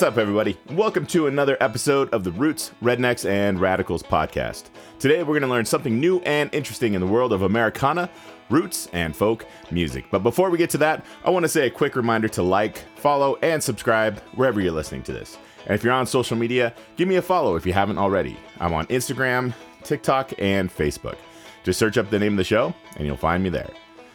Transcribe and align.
What's 0.00 0.12
up, 0.12 0.16
everybody? 0.16 0.56
Welcome 0.70 1.04
to 1.08 1.26
another 1.26 1.58
episode 1.60 2.08
of 2.14 2.24
the 2.24 2.32
Roots, 2.32 2.72
Rednecks, 2.82 3.28
and 3.28 3.60
Radicals 3.60 4.02
podcast. 4.02 4.70
Today, 4.98 5.18
we're 5.18 5.38
going 5.38 5.42
to 5.42 5.46
learn 5.46 5.66
something 5.66 6.00
new 6.00 6.20
and 6.20 6.48
interesting 6.54 6.94
in 6.94 7.02
the 7.02 7.06
world 7.06 7.34
of 7.34 7.42
Americana, 7.42 8.08
roots, 8.48 8.88
and 8.94 9.14
folk 9.14 9.44
music. 9.70 10.06
But 10.10 10.22
before 10.22 10.48
we 10.48 10.56
get 10.56 10.70
to 10.70 10.78
that, 10.78 11.04
I 11.22 11.28
want 11.28 11.42
to 11.42 11.50
say 11.50 11.66
a 11.66 11.70
quick 11.70 11.96
reminder 11.96 12.28
to 12.28 12.42
like, 12.42 12.78
follow, 12.96 13.36
and 13.42 13.62
subscribe 13.62 14.20
wherever 14.36 14.58
you're 14.58 14.72
listening 14.72 15.02
to 15.02 15.12
this. 15.12 15.36
And 15.66 15.74
if 15.74 15.84
you're 15.84 15.92
on 15.92 16.06
social 16.06 16.34
media, 16.38 16.72
give 16.96 17.06
me 17.06 17.16
a 17.16 17.22
follow 17.22 17.56
if 17.56 17.66
you 17.66 17.74
haven't 17.74 17.98
already. 17.98 18.38
I'm 18.58 18.72
on 18.72 18.86
Instagram, 18.86 19.52
TikTok, 19.84 20.32
and 20.38 20.74
Facebook. 20.74 21.18
Just 21.62 21.78
search 21.78 21.98
up 21.98 22.08
the 22.08 22.18
name 22.18 22.32
of 22.32 22.38
the 22.38 22.44
show, 22.44 22.72
and 22.96 23.06
you'll 23.06 23.18
find 23.18 23.42
me 23.42 23.50
there. 23.50 23.68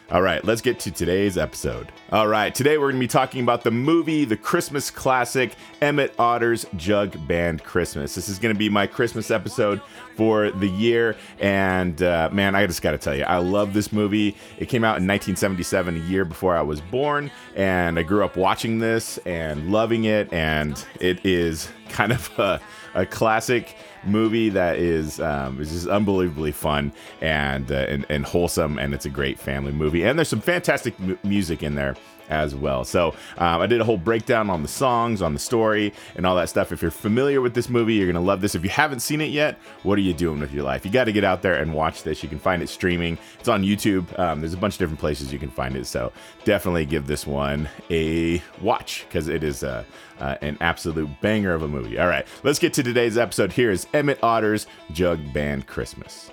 All 0.08 0.22
right, 0.22 0.44
let's 0.44 0.60
get 0.60 0.78
to 0.80 0.92
today's 0.92 1.36
episode. 1.36 1.90
All 2.12 2.28
right, 2.28 2.54
today 2.54 2.78
we're 2.78 2.92
going 2.92 3.00
to 3.00 3.04
be 3.04 3.08
talking 3.08 3.42
about 3.42 3.64
the 3.64 3.72
movie, 3.72 4.24
the 4.24 4.36
Christmas 4.36 4.88
classic, 4.88 5.56
Emmet 5.82 6.14
Otter's 6.16 6.64
Jug 6.76 7.26
Band 7.26 7.64
Christmas. 7.64 8.14
This 8.14 8.28
is 8.28 8.38
going 8.38 8.54
to 8.54 8.58
be 8.58 8.68
my 8.68 8.86
Christmas 8.86 9.32
episode 9.32 9.82
for 10.14 10.52
the 10.52 10.68
year. 10.68 11.16
And 11.40 12.00
uh, 12.04 12.30
man, 12.32 12.54
I 12.54 12.68
just 12.68 12.82
got 12.82 12.92
to 12.92 12.98
tell 12.98 13.16
you, 13.16 13.24
I 13.24 13.38
love 13.38 13.74
this 13.74 13.92
movie. 13.92 14.36
It 14.60 14.68
came 14.68 14.84
out 14.84 14.98
in 14.98 15.08
1977, 15.08 15.96
a 15.96 15.98
year 15.98 16.24
before 16.24 16.56
I 16.56 16.62
was 16.62 16.80
born. 16.80 17.28
And 17.56 17.98
I 17.98 18.04
grew 18.04 18.24
up 18.24 18.36
watching 18.36 18.78
this 18.78 19.18
and 19.26 19.72
loving 19.72 20.04
it. 20.04 20.32
And 20.32 20.86
it 21.00 21.26
is 21.26 21.68
kind 21.88 22.12
of 22.12 22.30
a, 22.38 22.60
a 22.96 23.06
classic 23.06 23.76
movie 24.04 24.48
that 24.48 24.78
is 24.78 25.20
um, 25.20 25.60
is 25.60 25.70
just 25.70 25.86
unbelievably 25.86 26.52
fun 26.52 26.92
and, 27.20 27.70
uh, 27.70 27.74
and 27.88 28.06
and 28.08 28.24
wholesome, 28.24 28.78
and 28.78 28.94
it's 28.94 29.04
a 29.06 29.10
great 29.10 29.38
family 29.38 29.72
movie. 29.72 30.02
And 30.02 30.18
there's 30.18 30.28
some 30.28 30.40
fantastic 30.40 30.94
m- 31.00 31.18
music 31.22 31.62
in 31.62 31.74
there 31.76 31.94
as 32.28 32.54
well. 32.54 32.84
So 32.84 33.14
um, 33.38 33.60
I 33.60 33.66
did 33.66 33.80
a 33.80 33.84
whole 33.84 33.98
breakdown 33.98 34.50
on 34.50 34.62
the 34.62 34.68
songs, 34.68 35.22
on 35.22 35.32
the 35.32 35.38
story, 35.38 35.92
and 36.14 36.26
all 36.26 36.36
that 36.36 36.48
stuff. 36.48 36.72
If 36.72 36.82
you're 36.82 36.90
familiar 36.90 37.40
with 37.40 37.54
this 37.54 37.68
movie, 37.68 37.94
you're 37.94 38.06
gonna 38.06 38.24
love 38.24 38.40
this. 38.40 38.54
If 38.54 38.64
you 38.64 38.70
haven't 38.70 39.00
seen 39.00 39.20
it 39.20 39.30
yet, 39.30 39.58
what 39.82 39.98
are 39.98 40.02
you 40.02 40.14
doing 40.14 40.40
with 40.40 40.52
your 40.52 40.64
life? 40.64 40.84
You 40.84 40.90
got 40.90 41.04
to 41.04 41.12
get 41.12 41.24
out 41.24 41.42
there 41.42 41.54
and 41.54 41.74
watch 41.74 42.02
this. 42.02 42.22
You 42.22 42.28
can 42.28 42.38
find 42.38 42.62
it 42.62 42.68
streaming. 42.68 43.18
It's 43.38 43.48
on 43.48 43.62
YouTube. 43.62 44.18
Um, 44.18 44.40
there's 44.40 44.54
a 44.54 44.58
bunch 44.58 44.74
of 44.74 44.78
different 44.78 45.00
places 45.00 45.32
you 45.32 45.38
can 45.38 45.50
find 45.50 45.76
it. 45.76 45.86
So 45.86 46.12
definitely 46.44 46.86
give 46.86 47.06
this 47.06 47.26
one 47.26 47.68
a 47.90 48.42
watch 48.60 49.04
because 49.08 49.28
it 49.28 49.42
is 49.42 49.62
uh, 49.62 49.84
uh, 50.20 50.36
an 50.42 50.56
absolute 50.60 51.08
banger 51.20 51.54
of 51.54 51.62
a 51.62 51.68
movie. 51.68 51.98
All 51.98 52.08
right, 52.08 52.26
let's 52.42 52.58
get 52.58 52.72
to 52.74 52.82
today's 52.82 53.18
episode. 53.18 53.52
Here 53.52 53.70
is 53.70 53.86
Emmet 53.92 54.18
Otter's 54.22 54.66
Jug 54.92 55.32
Band 55.32 55.66
Christmas. 55.66 56.30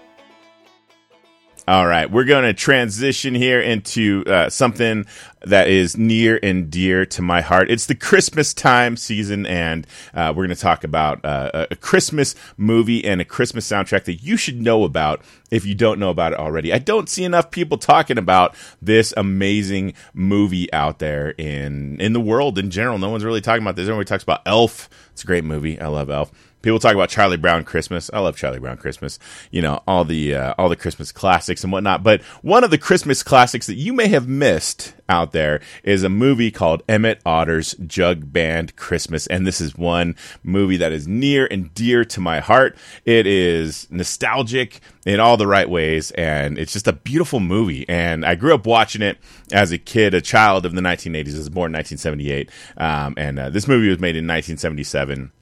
All 1.66 1.88
right, 1.88 2.12
we're 2.12 2.26
going 2.26 2.44
to 2.44 2.54
transition 2.54 3.34
here 3.34 3.62
into 3.62 4.26
uh, 4.28 4.50
something 4.50 5.06
that 5.46 5.70
is 5.70 5.96
near 5.96 6.38
and 6.44 6.70
dear 6.70 7.06
to 7.06 7.22
my 7.22 7.40
heart. 7.40 7.72
It's 7.72 7.86
the 7.86 7.96
Christmas 7.96 8.54
time 8.54 8.98
season, 8.98 9.46
and 9.46 9.88
uh, 10.14 10.34
we're 10.36 10.46
going 10.46 10.58
to 10.58 10.62
talk 10.62 10.84
about 10.84 11.24
uh, 11.24 11.68
a 11.72 11.76
Christmas 11.78 12.36
movie 12.58 13.06
and 13.06 13.22
a 13.22 13.26
Christmas 13.26 13.66
soundtrack 13.66 14.04
that 14.04 14.16
you 14.16 14.36
should 14.36 14.60
know 14.60 14.84
about 14.84 15.22
if 15.52 15.66
you 15.66 15.74
don't 15.74 16.00
know 16.00 16.10
about 16.10 16.34
it 16.34 16.40
already. 16.40 16.74
I 16.74 16.80
don't 16.80 17.08
see 17.08 17.24
enough 17.24 17.50
people 17.50 17.78
talking 17.78 18.18
about 18.18 18.56
this 18.82 19.14
amazing 19.16 19.94
movie 20.14 20.72
out 20.74 21.00
there 21.00 21.30
in 21.38 21.98
in 22.02 22.12
the 22.12 22.20
world 22.20 22.60
in 22.60 22.72
general. 22.72 22.98
No 22.98 23.10
one's 23.10 23.24
really 23.24 23.40
talking 23.40 23.64
about 23.64 23.78
this. 23.78 23.88
Everybody 23.88 24.04
talks 24.06 24.24
about 24.24 24.42
Elf. 24.46 24.90
It's 25.14 25.24
a 25.24 25.28
great 25.28 25.46
movie. 25.46 25.80
I 25.80 25.88
love 25.88 26.10
Elf. 26.10 26.30
People 26.64 26.80
talk 26.80 26.94
about 26.96 27.10
Charlie 27.10 27.36
Brown 27.36 27.66
Christmas. 27.66 28.10
I 28.14 28.20
love 28.20 28.38
Charlie 28.38 28.58
Brown 28.58 28.78
Christmas. 28.78 29.20
You 29.52 29.62
know 29.62 29.84
all 29.86 30.06
the 30.06 30.34
uh, 30.34 30.54
all 30.58 30.70
the 30.70 30.78
Christmas 30.78 31.12
classics 31.12 31.62
and 31.62 31.74
whatnot. 31.74 32.04
But 32.04 32.22
one 32.42 32.64
of 32.64 32.72
the 32.72 32.78
Christmas 32.78 33.22
classics 33.22 33.68
that 33.68 33.76
you 33.76 33.92
may 33.92 34.08
have 34.08 34.30
missed 34.30 34.94
out 35.10 35.34
there 35.34 35.60
is 35.84 36.04
a 36.04 36.10
movie 36.10 36.52
called 36.52 36.82
Emmet 36.88 37.20
Otter's 37.26 37.74
Jug 37.86 38.32
Band 38.32 38.78
Christmas, 38.78 39.28
and 39.28 39.46
this 39.46 39.60
is 39.60 39.78
one 39.78 40.16
movie 40.42 40.78
that 40.78 40.94
is 40.94 41.06
near 41.06 41.50
and 41.52 41.74
dear 41.74 42.06
to 42.06 42.22
my 42.22 42.40
heart. 42.40 42.78
It 43.04 43.28
is 43.28 43.86
nostalgic 43.92 44.80
in 45.06 45.20
all 45.20 45.36
the 45.36 45.48
right 45.48 45.70
ways, 45.70 46.12
and 46.12 46.58
it's 46.58 46.72
just 46.72 46.88
a 46.88 46.94
beautiful 46.94 47.42
movie. 47.42 47.86
And 47.90 48.26
I 48.26 48.36
grew 48.36 48.56
up 48.56 48.66
watching 48.66 49.02
it 49.02 49.18
as 49.52 49.74
a 49.74 49.78
kid, 49.78 50.14
a 50.14 50.22
child 50.22 50.66
of 50.66 50.74
the 50.74 50.82
1980s. 50.82 51.36
I 51.36 51.40
was 51.40 51.50
born 51.50 51.72
in 51.72 51.80
1978, 51.80 52.50
um, 52.78 53.16
and 53.18 53.38
uh, 53.38 53.50
this 53.50 53.68
movie 53.68 53.90
was 53.90 54.00
made 54.00 54.16
in 54.16 54.26
1977 54.26 55.34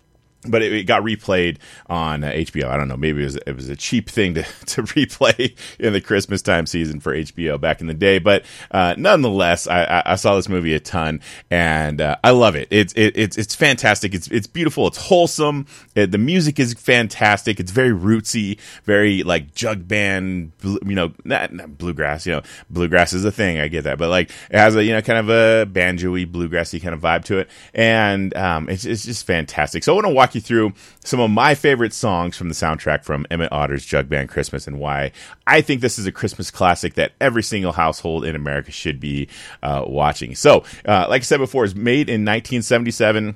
but 0.47 0.62
it, 0.62 0.74
it, 0.74 0.84
got 0.84 1.03
replayed 1.03 1.57
on 1.88 2.24
uh, 2.24 2.31
HBO. 2.31 2.66
I 2.66 2.78
don't 2.78 2.88
know, 2.88 2.97
maybe 2.97 3.22
it 3.22 3.25
was 3.25 3.35
it 3.35 3.56
was 3.56 3.69
a 3.69 3.75
cheap 3.75 4.09
thing 4.09 4.34
to, 4.35 4.44
to 4.68 4.84
replay 4.84 5.56
in 5.79 5.94
the 5.94 6.02
Christmas 6.02 6.41
time 6.41 6.66
season 6.66 7.00
for 7.00 7.13
HBO 7.13 7.59
back 7.59 7.81
in 7.81 7.88
the 7.88 7.94
day. 7.94 8.19
But 8.19 8.46
uh, 8.72 8.96
nonetheless, 8.97 9.68
I, 9.68 10.03
I, 10.06 10.16
saw 10.16 10.35
this 10.35 10.50
movie 10.50 10.74
a 10.74 10.79
ton, 10.79 11.22
and 11.50 12.02
uh, 12.02 12.18
I 12.24 12.31
love 12.31 12.56
it. 12.56 12.68
It's 12.72 12.94
it, 12.94 13.18
it's 13.18 13.38
it's 13.38 13.53
fantastic. 13.53 14.16
It's 14.16 14.28
it's 14.28 14.47
beautiful. 14.47 14.88
It's 14.88 14.97
wholesome. 14.97 15.68
The 15.94 16.18
music 16.18 16.59
is 16.59 16.73
fantastic. 16.73 17.59
It's 17.59 17.72
very 17.72 17.91
rootsy, 17.91 18.59
very 18.84 19.23
like 19.23 19.53
jug 19.53 19.88
band. 19.88 20.53
You 20.63 20.79
know, 20.84 21.13
not, 21.23 21.53
not, 21.53 21.78
bluegrass. 21.78 22.25
You 22.25 22.34
know, 22.34 22.41
bluegrass 22.69 23.13
is 23.13 23.25
a 23.25 23.31
thing. 23.31 23.59
I 23.59 23.68
get 23.68 23.84
that, 23.84 23.97
but 23.97 24.09
like 24.09 24.31
it 24.50 24.58
has 24.58 24.75
a 24.75 24.84
you 24.84 24.94
know 24.94 25.02
kind 25.02 25.19
of 25.19 25.29
a 25.29 25.69
banjoy 25.72 26.25
bluegrassy 26.31 26.81
kind 26.81 26.96
of 26.96 27.02
vibe 27.02 27.25
to 27.25 27.40
it, 27.40 27.50
and 27.73 28.35
um, 28.35 28.69
it's 28.69 28.85
it's 28.85 29.06
just 29.06 29.28
fantastic. 29.28 29.84
So 29.84 29.94
I 29.94 29.96
want 29.96 30.08
to 30.08 30.13
watch 30.13 30.31
walk 30.31 30.36
you 30.36 30.42
through 30.42 30.74
some 31.03 31.19
of 31.19 31.30
my 31.30 31.56
favorite 31.56 31.94
songs 31.94 32.38
from 32.38 32.47
the 32.47 32.56
soundtrack 32.56 33.03
from 33.03 33.25
Emmet 33.30 33.52
Otter's 33.52 33.86
Jug 33.86 34.08
Band 34.08 34.30
Christmas 34.30 34.66
and 34.66 34.80
why 34.80 35.12
I 35.46 35.59
think 35.59 35.81
this 35.81 36.00
is 36.00 36.06
a 36.06 36.12
Christmas 36.12 36.50
classic 36.50 36.94
that 36.94 37.12
every 37.19 37.44
single 37.44 37.74
household 37.74 38.24
in 38.24 38.34
America 38.34 38.72
should 38.72 39.02
be 39.02 39.28
uh, 39.62 39.84
watching. 39.86 40.36
So, 40.36 40.64
uh, 40.86 41.08
like 41.09 41.22
I 41.22 41.25
said 41.25 41.40
before, 41.40 41.66
it's 41.66 41.75
made 41.75 42.08
in 42.08 42.22
1977 42.24 43.36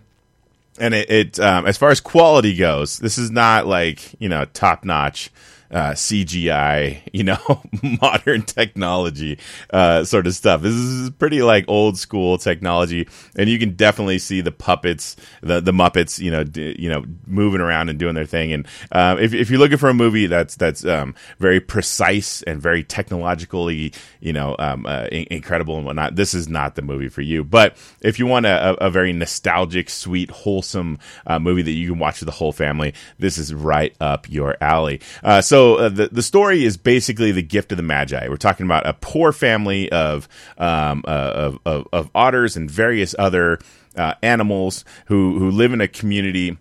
and 0.80 0.94
it, 0.94 1.10
it 1.10 1.40
um, 1.40 1.66
as 1.66 1.78
far 1.78 1.90
as 1.90 2.00
quality 2.00 2.56
goes, 2.56 2.98
this 3.00 3.18
is 3.18 3.30
not 3.30 3.68
like 3.68 4.16
you 4.20 4.30
know 4.30 4.46
top 4.54 4.86
notch 4.86 5.32
uh, 5.72 5.92
CGI, 5.92 7.02
you 7.14 7.24
know, 7.24 7.62
modern 8.02 8.44
technology 8.44 9.40
uh, 9.72 10.04
sort 10.04 10.28
of 10.28 10.36
stuff. 10.36 10.62
This 10.62 10.74
is 10.74 11.10
pretty 11.12 11.42
like 11.42 11.66
old 11.68 11.98
school 11.98 12.38
technology, 12.38 13.08
and 13.36 13.50
you 13.50 13.60
can 13.60 13.76
definitely 13.76 14.20
see 14.20 14.42
the 14.42 14.52
puppets, 14.52 15.16
the 15.42 15.62
the 15.62 15.72
Muppets, 15.72 16.20
you 16.20 16.32
know, 16.32 16.44
d- 16.44 16.76
you 16.78 16.90
know, 16.90 17.04
moving 17.26 17.62
around 17.62 17.90
and 17.90 18.00
doing 18.00 18.16
their 18.16 18.26
thing. 18.26 18.54
And 18.54 18.68
uh, 18.92 19.18
if 19.20 19.34
if 19.34 19.50
you're 19.50 19.60
looking 19.60 19.78
for 19.78 19.90
a 19.90 19.94
movie 19.94 20.28
that's 20.28 20.56
that's 20.56 20.86
um, 20.86 21.16
very 21.40 21.60
precise 21.60 22.42
and 22.44 22.62
very 22.62 22.84
technologically, 22.84 23.94
you 24.20 24.34
know, 24.34 24.56
um, 24.60 24.86
uh, 24.86 25.06
in- 25.12 25.28
incredible 25.32 25.78
and 25.78 25.86
whatnot, 25.86 26.16
this 26.16 26.34
is 26.34 26.48
not 26.48 26.76
the 26.76 26.82
movie 26.82 27.10
for 27.10 27.22
you. 27.22 27.44
But 27.44 27.78
if 28.02 28.20
you 28.20 28.26
want 28.26 28.46
a, 28.46 28.76
a 28.84 28.90
very 28.90 29.14
nostalgic, 29.14 29.90
sweet, 29.90 30.30
wholesome 30.30 31.00
uh, 31.28 31.40
movie 31.40 31.62
that 31.62 31.72
you 31.72 31.90
can 31.90 32.00
watch 32.00 32.20
with 32.20 32.28
the 32.28 32.34
whole 32.34 32.52
family, 32.52 32.94
this 33.20 33.38
is 33.38 33.54
right 33.54 33.96
up 34.00 34.30
your 34.30 34.56
alley. 34.62 35.02
Uh, 35.24 35.42
so 35.42 35.55
so 35.56 35.76
uh, 35.76 35.88
the 35.88 36.10
the 36.10 36.22
story 36.22 36.66
is 36.66 36.76
basically 36.76 37.32
the 37.32 37.42
gift 37.42 37.72
of 37.72 37.78
the 37.78 37.84
magi. 37.84 38.28
We're 38.28 38.36
talking 38.36 38.66
about 38.66 38.86
a 38.86 38.92
poor 38.94 39.32
family 39.32 39.90
of 39.90 40.28
um, 40.58 41.06
uh, 41.08 41.32
of, 41.34 41.60
of, 41.66 41.88
of 41.94 42.12
otters 42.14 42.58
and 42.58 42.70
various 42.70 43.16
other 43.18 43.60
uh, 43.96 44.16
animals 44.22 44.84
who 45.06 45.40
who 45.40 45.50
live 45.50 45.72
in 45.72 45.80
a 45.80 45.88
community 45.88 46.58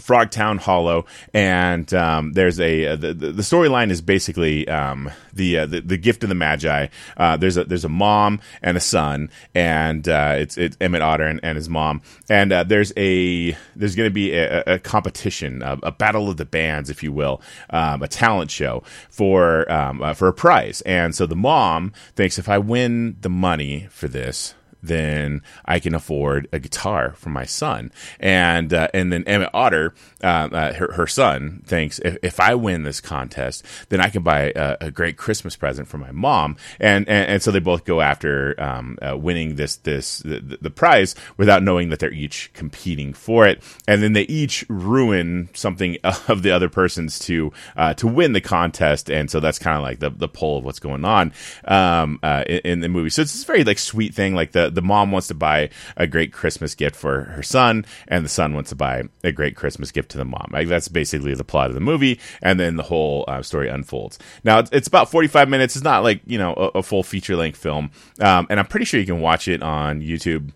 Frogtown 0.00 0.58
Hollow, 0.58 1.06
and 1.32 1.92
um, 1.94 2.32
there's 2.32 2.58
a 2.58 2.86
uh, 2.88 2.96
the, 2.96 3.14
the 3.14 3.42
storyline 3.42 3.90
is 3.90 4.00
basically 4.00 4.68
um, 4.68 5.10
the, 5.32 5.58
uh, 5.58 5.66
the, 5.66 5.80
the 5.80 5.96
gift 5.96 6.22
of 6.22 6.28
the 6.28 6.34
Magi. 6.34 6.88
Uh, 7.16 7.36
there's 7.36 7.56
a 7.56 7.64
there's 7.64 7.84
a 7.84 7.88
mom 7.88 8.40
and 8.62 8.76
a 8.76 8.80
son, 8.80 9.30
and 9.54 10.08
uh, 10.08 10.34
it's 10.36 10.56
it's 10.58 10.76
Emmet 10.80 11.02
Otter 11.02 11.24
and, 11.24 11.40
and 11.42 11.56
his 11.56 11.68
mom, 11.68 12.02
and 12.28 12.52
uh, 12.52 12.64
there's 12.64 12.92
a 12.96 13.56
there's 13.76 13.94
going 13.94 14.08
to 14.08 14.14
be 14.14 14.32
a, 14.32 14.62
a 14.64 14.78
competition, 14.78 15.62
a, 15.62 15.78
a, 15.82 15.92
battle 15.92 16.30
of 16.30 16.36
the 16.36 16.44
bands, 16.44 16.90
if 16.90 17.02
you 17.02 17.12
will, 17.12 17.40
um, 17.70 18.02
a 18.02 18.08
talent 18.08 18.50
show 18.50 18.82
for 19.08 19.70
um, 19.70 20.02
uh, 20.02 20.14
for 20.14 20.28
a 20.28 20.32
prize, 20.32 20.80
and 20.82 21.14
so 21.14 21.26
the 21.26 21.36
mom 21.36 21.92
thinks 22.16 22.38
if 22.38 22.48
I 22.48 22.58
win 22.58 23.16
the 23.20 23.30
money 23.30 23.88
for 23.90 24.08
this 24.08 24.54
then 24.82 25.42
I 25.64 25.78
can 25.78 25.94
afford 25.94 26.48
a 26.52 26.58
guitar 26.58 27.14
for 27.16 27.30
my 27.30 27.44
son. 27.44 27.92
And 28.18 28.72
uh, 28.72 28.88
and 28.94 29.12
then 29.12 29.24
Emmet 29.24 29.50
Otter, 29.52 29.94
uh, 30.22 30.48
uh, 30.52 30.72
her, 30.74 30.92
her 30.92 31.06
son, 31.06 31.62
thinks 31.66 31.98
if, 32.00 32.16
if 32.22 32.40
I 32.40 32.54
win 32.54 32.82
this 32.82 33.00
contest, 33.00 33.64
then 33.88 34.00
I 34.00 34.08
can 34.08 34.22
buy 34.22 34.52
a, 34.54 34.76
a 34.80 34.90
great 34.90 35.16
Christmas 35.16 35.56
present 35.56 35.88
for 35.88 35.98
my 35.98 36.12
mom. 36.12 36.56
And 36.78 37.08
and, 37.08 37.30
and 37.30 37.42
so 37.42 37.50
they 37.50 37.58
both 37.58 37.84
go 37.84 38.00
after 38.00 38.54
um, 38.58 38.98
uh, 39.02 39.16
winning 39.16 39.56
this 39.56 39.76
this 39.76 40.18
the, 40.18 40.58
the, 40.60 40.70
prize 40.70 41.14
without 41.36 41.62
knowing 41.62 41.90
that 41.90 41.98
they're 41.98 42.12
each 42.12 42.52
competing 42.54 43.12
for 43.12 43.46
it. 43.46 43.62
And 43.86 44.02
then 44.02 44.12
they 44.12 44.22
each 44.22 44.64
ruin 44.68 45.48
something 45.52 45.98
of 46.04 46.42
the 46.42 46.52
other 46.52 46.68
person's 46.68 47.18
to 47.20 47.52
uh, 47.76 47.94
to 47.94 48.06
win 48.06 48.32
the 48.32 48.40
contest. 48.40 49.10
And 49.10 49.30
so 49.30 49.40
that's 49.40 49.58
kind 49.58 49.76
of 49.76 49.82
like 49.82 49.98
the 49.98 50.10
the 50.10 50.28
pull 50.28 50.58
of 50.58 50.64
what's 50.64 50.80
going 50.80 51.04
on 51.04 51.32
um, 51.64 52.18
uh, 52.22 52.44
in, 52.46 52.60
in 52.64 52.80
the 52.80 52.88
movie. 52.88 53.10
So 53.10 53.22
it's 53.22 53.32
this 53.32 53.44
very 53.44 53.64
like 53.64 53.78
sweet 53.78 54.14
thing, 54.14 54.34
like 54.34 54.52
the 54.52 54.69
the 54.74 54.82
mom 54.82 55.12
wants 55.12 55.28
to 55.28 55.34
buy 55.34 55.70
a 55.96 56.06
great 56.06 56.32
Christmas 56.32 56.74
gift 56.74 56.96
for 56.96 57.24
her 57.24 57.42
son, 57.42 57.84
and 58.08 58.24
the 58.24 58.28
son 58.28 58.54
wants 58.54 58.70
to 58.70 58.76
buy 58.76 59.04
a 59.24 59.32
great 59.32 59.56
Christmas 59.56 59.90
gift 59.90 60.10
to 60.12 60.18
the 60.18 60.24
mom. 60.24 60.48
Like, 60.52 60.68
that's 60.68 60.88
basically 60.88 61.34
the 61.34 61.44
plot 61.44 61.68
of 61.68 61.74
the 61.74 61.80
movie, 61.80 62.20
and 62.42 62.58
then 62.58 62.76
the 62.76 62.82
whole 62.82 63.24
uh, 63.28 63.42
story 63.42 63.68
unfolds. 63.68 64.18
Now 64.44 64.58
it's, 64.58 64.70
it's, 64.72 64.88
about 64.88 65.10
forty 65.10 65.28
five 65.28 65.48
minutes. 65.48 65.76
It's 65.76 65.84
not 65.84 66.02
like 66.02 66.20
you 66.26 66.38
know 66.38 66.54
a, 66.54 66.78
a 66.78 66.82
full 66.82 67.02
feature 67.02 67.36
length 67.36 67.58
film, 67.58 67.90
um, 68.20 68.46
and 68.50 68.58
I'm 68.58 68.66
pretty 68.66 68.86
sure 68.86 68.98
you 68.98 69.06
can 69.06 69.20
watch 69.20 69.48
it 69.48 69.62
on 69.62 70.00
YouTube 70.00 70.52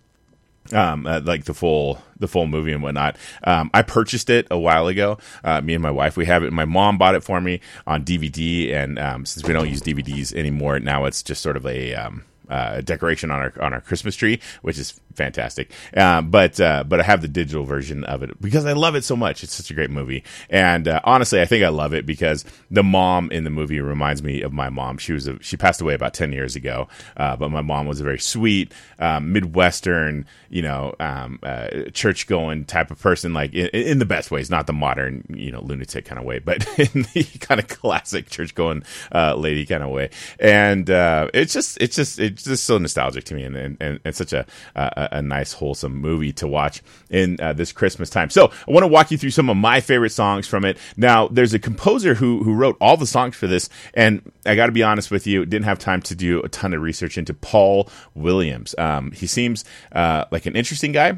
um, 0.73 1.05
uh, 1.05 1.21
like 1.23 1.45
the 1.45 1.53
full 1.53 2.01
the 2.17 2.27
full 2.27 2.47
movie 2.47 2.71
and 2.71 2.81
whatnot. 2.81 3.17
Um, 3.43 3.69
I 3.73 3.81
purchased 3.81 4.29
it 4.29 4.47
a 4.49 4.57
while 4.57 4.87
ago. 4.87 5.17
Uh, 5.43 5.61
me 5.61 5.73
and 5.73 5.83
my 5.83 5.91
wife 5.91 6.17
we 6.17 6.25
have 6.25 6.43
it. 6.43 6.53
My 6.53 6.65
mom 6.65 6.97
bought 6.97 7.15
it 7.15 7.23
for 7.23 7.39
me 7.41 7.61
on 7.85 8.03
DVD, 8.03 8.73
and 8.73 8.97
um, 8.97 9.25
since 9.25 9.45
we 9.45 9.53
don't 9.53 9.69
use 9.69 9.81
DVDs 9.81 10.33
anymore, 10.33 10.79
now 10.79 11.05
it's 11.05 11.21
just 11.21 11.41
sort 11.41 11.57
of 11.57 11.65
a 11.65 11.93
um, 11.93 12.23
uh, 12.49 12.81
decoration 12.81 13.31
on 13.31 13.39
our 13.39 13.53
on 13.61 13.73
our 13.73 13.81
Christmas 13.81 14.15
tree, 14.15 14.39
which 14.61 14.77
is 14.77 14.99
fantastic. 15.15 15.71
Uh, 15.95 16.21
but 16.21 16.59
uh, 16.59 16.83
but 16.83 16.99
I 16.99 17.03
have 17.03 17.21
the 17.21 17.27
digital 17.27 17.63
version 17.63 18.03
of 18.03 18.23
it 18.23 18.39
because 18.41 18.65
I 18.65 18.73
love 18.73 18.95
it 18.95 19.03
so 19.03 19.15
much. 19.15 19.43
It's 19.43 19.53
such 19.53 19.71
a 19.71 19.73
great 19.73 19.89
movie, 19.89 20.23
and 20.49 20.87
uh, 20.87 21.01
honestly, 21.03 21.41
I 21.41 21.45
think 21.45 21.63
I 21.63 21.69
love 21.69 21.93
it 21.93 22.05
because 22.05 22.45
the 22.69 22.83
mom 22.83 23.31
in 23.31 23.43
the 23.43 23.49
movie 23.49 23.79
reminds 23.79 24.21
me 24.21 24.41
of 24.41 24.53
my 24.53 24.69
mom. 24.69 24.97
She 24.97 25.13
was 25.13 25.27
a, 25.27 25.41
she 25.41 25.57
passed 25.57 25.81
away 25.81 25.93
about 25.93 26.13
ten 26.13 26.31
years 26.31 26.55
ago, 26.55 26.87
uh, 27.17 27.35
but 27.35 27.49
my 27.49 27.61
mom 27.61 27.87
was 27.87 27.99
a 27.99 28.03
very 28.03 28.19
sweet 28.19 28.73
um, 28.99 29.33
Midwestern, 29.33 30.25
you 30.49 30.61
know, 30.61 30.95
um, 30.99 31.39
uh, 31.43 31.89
church 31.93 32.27
going 32.27 32.65
type 32.65 32.91
of 32.91 32.99
person, 32.99 33.33
like 33.33 33.53
in, 33.53 33.67
in, 33.67 33.99
the 33.99 34.05
best 34.05 34.31
ways, 34.31 34.49
not 34.49 34.67
the 34.67 34.73
modern, 34.73 35.25
you 35.29 35.51
know, 35.51 35.61
lunatic 35.61 36.05
kind 36.05 36.19
of 36.19 36.25
way, 36.25 36.39
but 36.39 36.67
in 36.79 37.05
the 37.13 37.23
kind 37.39 37.59
of 37.59 37.67
classic 37.67 38.29
church 38.29 38.53
going 38.53 38.83
lady 39.13 39.65
kind 39.65 39.83
of 39.83 39.89
way. 39.89 40.09
And 40.39 40.89
it's 40.89 41.53
just 41.53 41.77
it's 41.81 41.95
just 41.95 42.19
it's 42.19 42.43
just 42.43 42.65
so 42.65 42.77
nostalgic 42.77 43.23
to 43.25 43.35
me, 43.35 43.43
and 43.43 43.55
and, 43.79 43.99
and 44.03 44.15
such 44.15 44.33
a, 44.33 44.45
a 44.75 45.04
a, 45.11 45.21
nice, 45.21 45.53
wholesome 45.53 45.95
movie 45.95 46.31
to 46.33 46.47
watch 46.47 46.81
in 47.09 47.37
uh, 47.41 47.53
this 47.53 47.71
Christmas 47.71 48.09
time. 48.09 48.29
So 48.29 48.51
I 48.67 48.71
want 48.71 48.83
to 48.83 48.87
walk 48.87 49.11
you 49.11 49.17
through 49.17 49.31
some 49.31 49.49
of 49.49 49.57
my 49.57 49.81
favorite 49.81 50.11
songs 50.11 50.47
from 50.47 50.65
it. 50.65 50.77
Now, 50.97 51.27
there's 51.27 51.53
a 51.53 51.59
composer 51.59 52.13
who 52.13 52.43
who 52.43 52.53
wrote 52.53 52.77
all 52.79 52.97
the 52.97 53.07
songs 53.07 53.35
for 53.35 53.47
this, 53.47 53.69
and 53.93 54.31
I 54.45 54.55
got 54.55 54.67
to 54.67 54.71
be 54.71 54.83
honest 54.83 55.11
with 55.11 55.27
you, 55.27 55.45
didn't 55.45 55.65
have 55.65 55.79
time 55.79 56.01
to 56.03 56.15
do 56.15 56.41
a 56.41 56.49
ton 56.49 56.73
of 56.73 56.81
research 56.81 57.17
into 57.17 57.33
Paul 57.33 57.89
Williams. 58.13 58.75
Um, 58.77 59.11
he 59.11 59.27
seems 59.27 59.65
uh, 59.91 60.25
like 60.31 60.45
an 60.45 60.55
interesting 60.55 60.91
guy 60.91 61.17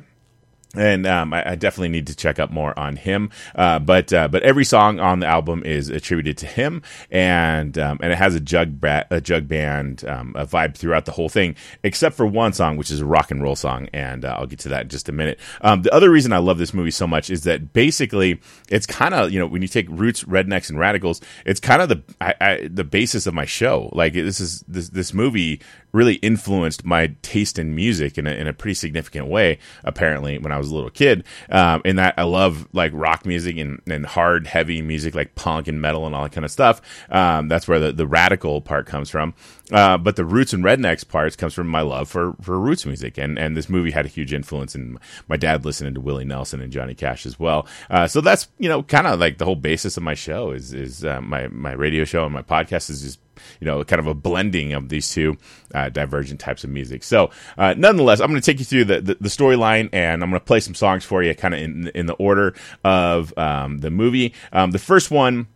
and 0.76 1.08
um, 1.08 1.34
I, 1.34 1.52
I, 1.52 1.56
definitely 1.56 1.90
need 1.90 2.08
to 2.08 2.16
check 2.16 2.40
up 2.40 2.52
more 2.52 2.78
on 2.78 2.98
him. 2.98 3.32
Uh, 3.56 3.80
but 3.80 4.12
uh, 4.12 4.28
but 4.28 4.44
every 4.44 4.66
song 4.66 5.00
on 5.00 5.20
the 5.20 5.26
album 5.26 5.64
is 5.64 5.90
attributed 5.90 6.38
to 6.40 6.46
him, 6.46 6.82
and 7.10 7.78
um, 7.78 8.00
and 8.02 8.12
it 8.12 8.18
has 8.18 8.36
a 8.36 8.40
jug 8.40 8.80
ba- 8.80 9.08
a 9.10 9.22
jug 9.22 9.48
band 9.48 10.04
um, 10.06 10.34
a 10.36 10.46
vibe 10.46 10.76
throughout 10.76 11.06
the 11.06 11.12
whole 11.12 11.30
thing, 11.30 11.56
except 11.84 12.16
for 12.16 12.26
one 12.26 12.54
song 12.54 12.78
which 12.78 12.92
is 12.92 13.00
a 13.00 13.06
rock 13.06 13.32
and 13.32 13.42
roll 13.42 13.56
song, 13.56 13.88
and 13.94 14.26
uh, 14.26 14.36
I'll 14.38 14.46
get 14.46 14.60
to 14.60 14.70
that 14.70 14.84
in 14.84 14.90
just 14.90 15.10
a 15.10 15.12
minute. 15.12 15.40
Um, 15.62 15.84
the 15.84 15.94
other 15.94 16.10
reason 16.10 16.34
I 16.34 16.40
love 16.40 16.58
this 16.58 16.74
movie 16.74 16.92
so 16.92 17.08
much 17.08 17.30
is 17.30 17.44
that 17.44 17.74
basically 17.74 18.40
it's 18.70 18.86
kind 18.86 19.14
of 19.14 19.32
you 19.32 19.40
know 19.40 19.48
when 19.48 19.62
you 19.62 19.68
take 19.68 19.88
roots, 19.90 20.24
rednecks, 20.24 20.70
and 20.70 20.78
radicals, 20.78 21.22
it's 21.46 21.60
kind 21.60 21.82
of 21.82 21.90
the 21.90 22.04
I, 22.20 22.34
I, 22.42 22.68
the 22.70 22.84
basis 22.84 23.26
of 23.26 23.34
my 23.34 23.46
show. 23.46 23.90
Like 23.94 24.14
this 24.14 24.40
is 24.40 24.64
this 24.68 24.90
this 24.90 25.14
movie 25.14 25.62
really 25.92 26.16
influenced 26.16 26.86
my 26.86 27.16
taste 27.22 27.58
in 27.58 27.74
music 27.74 28.18
in 28.18 28.28
a, 28.28 28.32
in 28.32 28.48
a 28.48 28.54
pretty 28.54 28.76
significant 28.76 29.28
way. 29.28 29.58
Apparently, 29.84 30.38
when 30.38 30.52
I 30.52 30.58
was 30.58 30.67
a 30.72 30.76
little 30.76 30.90
kid, 30.90 31.24
um, 31.50 31.82
in 31.86 31.96
that 31.98 32.14
I 32.18 32.24
love 32.24 32.68
like 32.74 32.92
rock 32.94 33.26
music 33.26 33.58
and, 33.58 33.82
and 33.88 34.06
hard, 34.06 34.48
heavy 34.48 34.82
music 34.82 35.16
like 35.16 35.36
punk 35.36 35.68
and 35.68 35.82
metal 35.82 36.06
and 36.06 36.16
all 36.16 36.24
that 36.24 36.32
kind 36.32 36.46
of 36.46 36.52
stuff. 36.52 36.82
Um, 37.10 37.48
that's 37.48 37.68
where 37.68 37.80
the, 37.80 37.92
the 37.92 38.08
radical 38.08 38.62
part 38.62 38.86
comes 38.86 39.10
from. 39.10 39.34
Uh, 39.72 39.98
but 39.98 40.16
the 40.16 40.24
roots 40.26 40.54
and 40.54 40.64
rednecks 40.64 41.06
parts 41.08 41.36
comes 41.36 41.54
from 41.54 41.68
my 41.68 41.82
love 41.82 42.08
for, 42.08 42.34
for 42.42 42.58
roots 42.58 42.86
music, 42.86 43.18
and 43.18 43.38
and 43.38 43.58
this 43.58 43.68
movie 43.68 43.92
had 43.92 44.06
a 44.06 44.10
huge 44.10 44.34
influence. 44.34 44.76
And 44.76 44.98
my 45.28 45.36
dad 45.36 45.66
listening 45.66 45.94
to 45.96 46.02
Willie 46.02 46.24
Nelson 46.26 46.62
and 46.62 46.72
Johnny 46.72 46.94
Cash 46.94 47.26
as 47.26 47.38
well. 47.38 47.68
Uh, 47.90 48.08
so 48.08 48.22
that's 48.22 48.48
you 48.60 48.70
know 48.70 48.82
kind 48.84 49.08
of 49.08 49.20
like 49.20 49.38
the 49.38 49.46
whole 49.46 49.56
basis 49.56 49.98
of 49.98 50.04
my 50.04 50.14
show 50.14 50.52
is 50.52 50.74
is 50.74 51.04
uh, 51.04 51.20
my 51.22 51.48
my 51.50 51.74
radio 51.74 52.06
show 52.06 52.24
and 52.24 52.34
my 52.34 52.42
podcast 52.42 52.90
is 52.90 53.02
just 53.02 53.20
you 53.60 53.66
know, 53.66 53.84
kind 53.84 54.00
of 54.00 54.08
a 54.08 54.14
blending 54.14 54.74
of 54.74 54.90
these 54.90 55.12
two 55.12 55.38
uh, 55.74 55.90
divergent 55.90 56.40
types 56.40 56.64
of 56.64 56.70
music. 56.70 57.04
So, 57.04 57.32
uh, 57.58 57.74
nonetheless, 57.78 58.20
I'm 58.20 58.30
going 58.30 58.42
to 58.42 58.46
take 58.46 58.60
you 58.60 58.66
through 58.66 58.86
the, 58.86 59.02
the, 59.02 59.18
the 59.20 59.30
storyline 59.30 59.90
and 59.94 60.24
I'm 60.24 60.30
going 60.30 60.40
to 60.40 60.46
play 60.46 60.60
some 60.60 60.76
songs 60.76 61.04
for 61.04 61.24
you 61.24 61.34
kind 61.36 61.54
of 61.54 61.60
in, 61.60 61.88
in 61.90 62.06
the 62.06 62.14
order 62.14 62.56
of 62.84 63.38
um, 63.38 63.80
the 63.80 63.92
movie. 63.92 64.34
Um, 64.52 64.72
the 64.72 64.80
first 64.80 65.12
one 65.12 65.48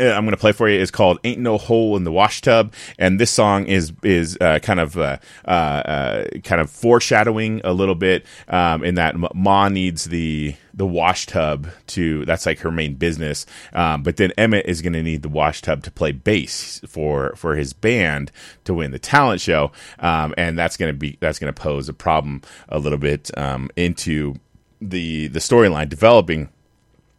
I'm 0.00 0.24
going 0.24 0.30
to 0.30 0.36
play 0.36 0.52
for 0.52 0.68
you 0.68 0.80
is 0.80 0.90
called 0.90 1.18
"Ain't 1.24 1.40
No 1.40 1.58
Hole 1.58 1.96
in 1.96 2.04
the 2.04 2.12
Wash 2.12 2.40
Tub," 2.40 2.72
and 2.98 3.20
this 3.20 3.30
song 3.30 3.66
is 3.66 3.92
is 4.02 4.36
uh, 4.40 4.58
kind 4.60 4.80
of 4.80 4.96
uh, 4.96 5.18
uh, 5.46 5.50
uh 5.50 6.24
kind 6.44 6.60
of 6.60 6.70
foreshadowing 6.70 7.60
a 7.64 7.72
little 7.72 7.94
bit 7.94 8.24
um, 8.48 8.84
in 8.84 8.94
that 8.96 9.16
Ma 9.34 9.68
needs 9.68 10.04
the 10.04 10.54
the 10.72 10.86
wash 10.86 11.26
tub 11.26 11.68
to 11.88 12.24
that's 12.24 12.46
like 12.46 12.60
her 12.60 12.70
main 12.70 12.94
business, 12.94 13.44
um, 13.72 14.02
but 14.02 14.16
then 14.16 14.32
Emmet 14.38 14.66
is 14.66 14.82
going 14.82 14.92
to 14.92 15.02
need 15.02 15.22
the 15.22 15.28
wash 15.28 15.60
tub 15.62 15.82
to 15.84 15.90
play 15.90 16.12
bass 16.12 16.80
for 16.86 17.34
for 17.36 17.56
his 17.56 17.72
band 17.72 18.32
to 18.64 18.74
win 18.74 18.90
the 18.90 18.98
talent 18.98 19.40
show, 19.40 19.72
um, 19.98 20.34
and 20.36 20.58
that's 20.58 20.76
going 20.76 20.92
to 20.92 20.96
be 20.96 21.16
that's 21.20 21.38
going 21.38 21.52
to 21.52 21.60
pose 21.60 21.88
a 21.88 21.94
problem 21.94 22.42
a 22.68 22.78
little 22.78 22.98
bit 22.98 23.36
um, 23.36 23.68
into 23.76 24.34
the 24.80 25.28
the 25.28 25.40
storyline 25.40 25.88
developing 25.88 26.48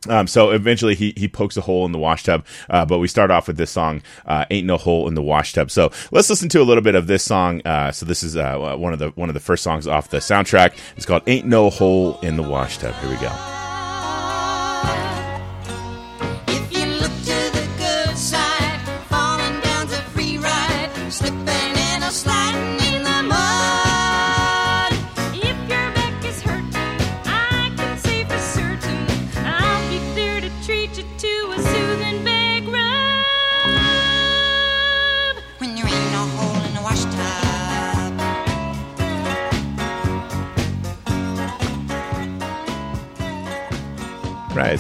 um, 0.10 0.28
so 0.28 0.52
eventually 0.52 0.96
he, 0.96 1.14
he 1.16 1.28
pokes 1.28 1.58
a 1.58 1.62
hole 1.62 1.86
in 1.86 1.92
the 1.92 2.00
washtub, 2.00 2.46
uh, 2.70 2.86
but 2.86 3.00
we 3.00 3.08
start 3.08 3.30
off 3.30 3.48
with 3.48 3.58
this 3.58 3.72
song, 3.72 4.02
uh, 4.26 4.46
"Ain't 4.50 4.66
No 4.66 4.78
Hole 4.78 5.08
in 5.08 5.14
the 5.14 5.22
Washtub." 5.22 5.70
So 5.70 5.92
let's 6.12 6.30
listen 6.30 6.50
to 6.50 6.62
a 6.62 6.64
little 6.64 6.84
bit 6.84 6.96
of 6.96 7.08
this 7.08 7.24
song. 7.24 7.62
Uh, 7.66 7.92
so 7.92 8.06
this 8.06 8.24
is 8.24 8.36
uh, 8.36 8.76
one 8.78 8.94
of 8.94 9.00
the 9.00 9.10
one 9.10 9.30
of 9.30 9.34
the 9.34 9.40
first 9.40 9.64
songs 9.64 9.88
off 9.88 10.10
the 10.10 10.18
soundtrack. 10.18 10.78
It's 10.98 11.06
called 11.06 11.24
"Ain't 11.28 11.46
No 11.46 11.70
Hole 11.70 12.20
in 12.22 12.38
the 12.38 12.44
Washtub." 12.44 12.96
Here 12.96 13.10
we 13.10 13.18
go. 13.18 13.61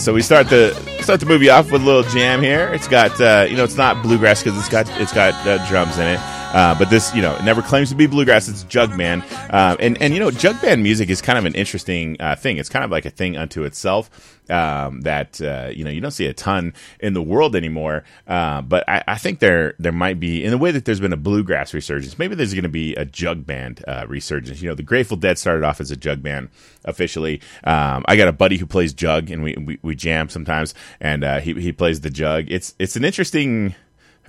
So 0.02 0.14
we 0.14 0.24
start 0.24 0.50
the 0.50 0.74
start 1.02 1.20
the 1.20 1.28
movie 1.28 1.50
off 1.52 1.72
with 1.72 1.84
a 1.84 1.86
little 1.86 2.02
jam 2.04 2.42
here. 2.42 2.70
It's 2.74 2.88
got 2.88 3.22
uh, 3.22 3.46
you 3.48 3.56
know 3.56 3.64
it's 3.64 3.78
not 3.78 4.02
bluegrass 4.02 4.42
because 4.42 4.58
it's 4.58 4.68
got 4.68 4.90
it's 5.00 5.14
got 5.14 5.36
uh, 5.46 5.66
drums 5.70 5.98
in 6.00 6.08
it. 6.08 6.41
Uh, 6.54 6.78
but 6.78 6.90
this, 6.90 7.14
you 7.16 7.22
know, 7.22 7.38
never 7.44 7.62
claims 7.62 7.90
to 7.90 7.96
be 7.96 8.08
bluegrass. 8.08 8.50
It's 8.50 8.64
jug 8.64 8.98
band, 8.98 9.24
uh, 9.50 9.78
and 9.80 10.02
and 10.02 10.14
you 10.14 10.20
know, 10.20 10.32
jug 10.32 10.62
band 10.62 10.84
music 10.84 11.10
is 11.10 11.22
kind 11.22 11.40
of 11.40 11.46
an 11.46 11.56
interesting 11.56 12.18
uh, 12.20 12.36
thing. 12.36 12.58
It's 12.58 12.70
kind 12.70 12.84
of 12.84 12.92
like 12.92 13.06
a 13.06 13.10
thing 13.10 13.38
unto 13.38 13.64
itself 13.64 14.40
um, 14.50 15.02
that 15.02 15.42
uh, 15.42 15.70
you 15.74 15.86
know 15.86 15.90
you 15.90 16.02
don't 16.02 16.12
see 16.12 16.26
a 16.26 16.34
ton 16.34 16.74
in 17.00 17.14
the 17.14 17.22
world 17.22 17.56
anymore. 17.56 18.04
Uh, 18.28 18.62
but 18.62 18.88
I, 18.90 19.04
I, 19.08 19.18
think 19.18 19.40
there 19.40 19.76
there 19.80 19.94
might 19.94 20.20
be 20.20 20.44
in 20.44 20.52
the 20.52 20.58
way 20.58 20.72
that 20.72 20.84
there's 20.84 21.00
been 21.00 21.14
a 21.14 21.18
bluegrass 21.18 21.74
resurgence. 21.74 22.20
Maybe 22.20 22.36
there's 22.36 22.54
going 22.54 22.64
to 22.64 22.70
be 22.70 22.96
a 22.96 23.06
jug 23.06 23.46
band 23.46 23.84
resurgence. 24.08 24.62
You 24.62 24.70
know, 24.70 24.76
the 24.76 24.84
Grateful 24.84 25.18
Dead 25.18 25.38
started 25.38 25.64
off 25.64 25.80
as 25.80 25.90
a 25.90 25.96
jug 25.96 26.22
band 26.22 26.50
officially. 26.84 27.40
Um, 27.64 28.04
I 28.08 28.18
got 28.18 28.28
a 28.28 28.34
buddy 28.34 28.58
who 28.58 28.66
plays 28.66 28.94
jug, 28.94 29.32
and 29.32 29.42
we 29.42 29.56
we, 29.56 29.80
we 29.82 29.96
jam 29.96 30.28
sometimes, 30.28 30.74
and 31.00 31.24
he 31.42 31.54
he 31.54 31.72
plays 31.72 32.02
the 32.02 32.10
jug. 32.10 32.46
It's 32.50 32.76
it's 32.78 32.98
an 32.98 33.06
interesting 33.06 33.76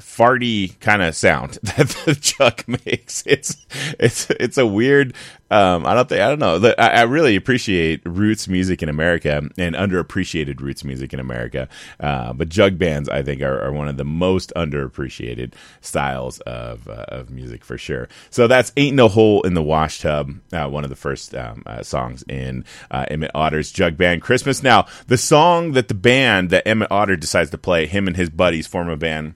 farty 0.01 0.79
kind 0.81 1.03
of 1.03 1.15
sound 1.15 1.59
that 1.63 1.89
the 2.05 2.15
jug 2.15 2.65
makes. 2.67 3.25
It's 3.27 3.67
it's 3.99 4.29
it's 4.31 4.59
a 4.59 4.67
weird. 4.67 5.15
Um, 5.51 5.85
I 5.85 5.93
don't 5.93 6.09
think 6.09 6.23
I 6.23 6.35
don't 6.35 6.39
know. 6.39 6.75
I, 6.79 6.89
I, 6.89 7.03
really 7.03 7.37
appreciate 7.37 8.01
roots 8.07 8.49
music 8.49 8.83
in 8.83 8.89
America 8.89 9.37
and 9.59 9.77
underappreciated 9.77 10.63
roots 10.63 10.83
music 10.83 11.13
in 11.13 11.21
America. 11.21 11.69
Uh, 12.01 12.33
but 12.33 12.49
jug 12.49 12.79
bands, 12.79 13.07
I 13.11 13.23
think, 13.23 13.43
are, 13.43 13.63
are, 13.63 13.71
one 13.71 13.87
of 13.87 13.99
the 13.99 14.05
most 14.05 14.51
underappreciated 14.57 15.53
styles 15.83 16.41
of 16.41 16.89
uh, 16.89 17.05
of 17.09 17.29
music 17.29 17.67
for 17.67 17.77
sure. 17.77 18.09
So 18.31 18.47
that's 18.47 18.73
"Ain't 18.79 18.97
No 18.97 19.09
Hole 19.09 19.43
in 19.43 19.53
the 19.53 19.63
Wash 19.63 20.01
Tub," 20.01 20.33
uh, 20.55 20.69
one 20.69 20.85
of 20.85 20.91
the 20.91 20.97
first 20.97 21.35
um, 21.35 21.65
uh, 21.67 21.83
songs 21.83 22.25
in 22.31 22.65
uh, 22.91 23.05
Emmet 23.11 23.31
Otter's 23.35 23.71
jug 23.71 23.99
band 23.99 24.23
Christmas. 24.23 24.63
Now, 24.63 24.87
the 25.09 25.19
song 25.19 25.73
that 25.73 25.89
the 25.89 25.95
band 25.95 26.49
that 26.49 26.67
Emmet 26.67 26.91
Otter 26.91 27.17
decides 27.17 27.51
to 27.51 27.59
play, 27.59 27.85
him 27.85 28.07
and 28.07 28.17
his 28.17 28.31
buddies 28.31 28.67
form 28.67 28.89
a 28.89 28.97
band 28.97 29.35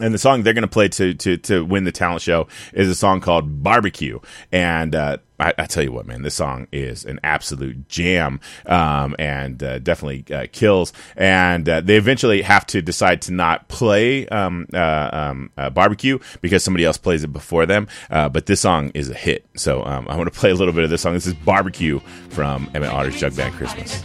and 0.00 0.14
the 0.14 0.18
song 0.18 0.42
they're 0.42 0.54
going 0.54 0.62
to 0.62 0.68
play 0.68 0.88
to 0.88 1.14
to 1.14 1.36
to 1.38 1.64
win 1.64 1.84
the 1.84 1.92
talent 1.92 2.22
show 2.22 2.48
is 2.72 2.88
a 2.88 2.94
song 2.94 3.20
called 3.20 3.62
Barbecue, 3.62 4.18
and 4.52 4.94
uh, 4.94 5.18
I, 5.40 5.54
I, 5.58 5.66
tell 5.66 5.82
you 5.82 5.90
what, 5.90 6.06
man, 6.06 6.22
this 6.22 6.34
song 6.34 6.68
is 6.70 7.04
an 7.04 7.18
absolute 7.24 7.88
jam, 7.88 8.40
um, 8.66 9.16
and 9.18 9.60
uh, 9.62 9.78
definitely 9.78 10.24
uh, 10.34 10.46
kills. 10.52 10.92
And 11.16 11.68
uh, 11.68 11.80
they 11.80 11.96
eventually 11.96 12.42
have 12.42 12.66
to 12.66 12.82
decide 12.82 13.22
to 13.22 13.32
not 13.32 13.68
play 13.68 14.28
um, 14.28 14.66
uh, 14.74 15.10
um, 15.12 15.50
uh, 15.56 15.70
Barbecue 15.70 16.18
because 16.42 16.62
somebody 16.62 16.84
else 16.84 16.98
plays 16.98 17.24
it 17.24 17.32
before 17.32 17.64
them. 17.66 17.88
But 18.10 18.46
this 18.46 18.60
song 18.60 18.90
is 18.94 19.08
a 19.08 19.14
hit, 19.14 19.46
so 19.56 19.82
um, 19.84 20.06
I 20.08 20.16
want 20.16 20.32
to 20.32 20.38
play 20.38 20.50
a 20.50 20.54
little 20.54 20.74
bit 20.74 20.84
of 20.84 20.90
this 20.90 21.00
song. 21.00 21.14
This 21.14 21.26
is 21.26 21.34
Barbecue 21.34 22.00
from 22.28 22.70
Emmet 22.74 22.90
Otter's 22.90 23.18
Jug 23.18 23.34
Band 23.34 23.54
Christmas. 23.54 24.02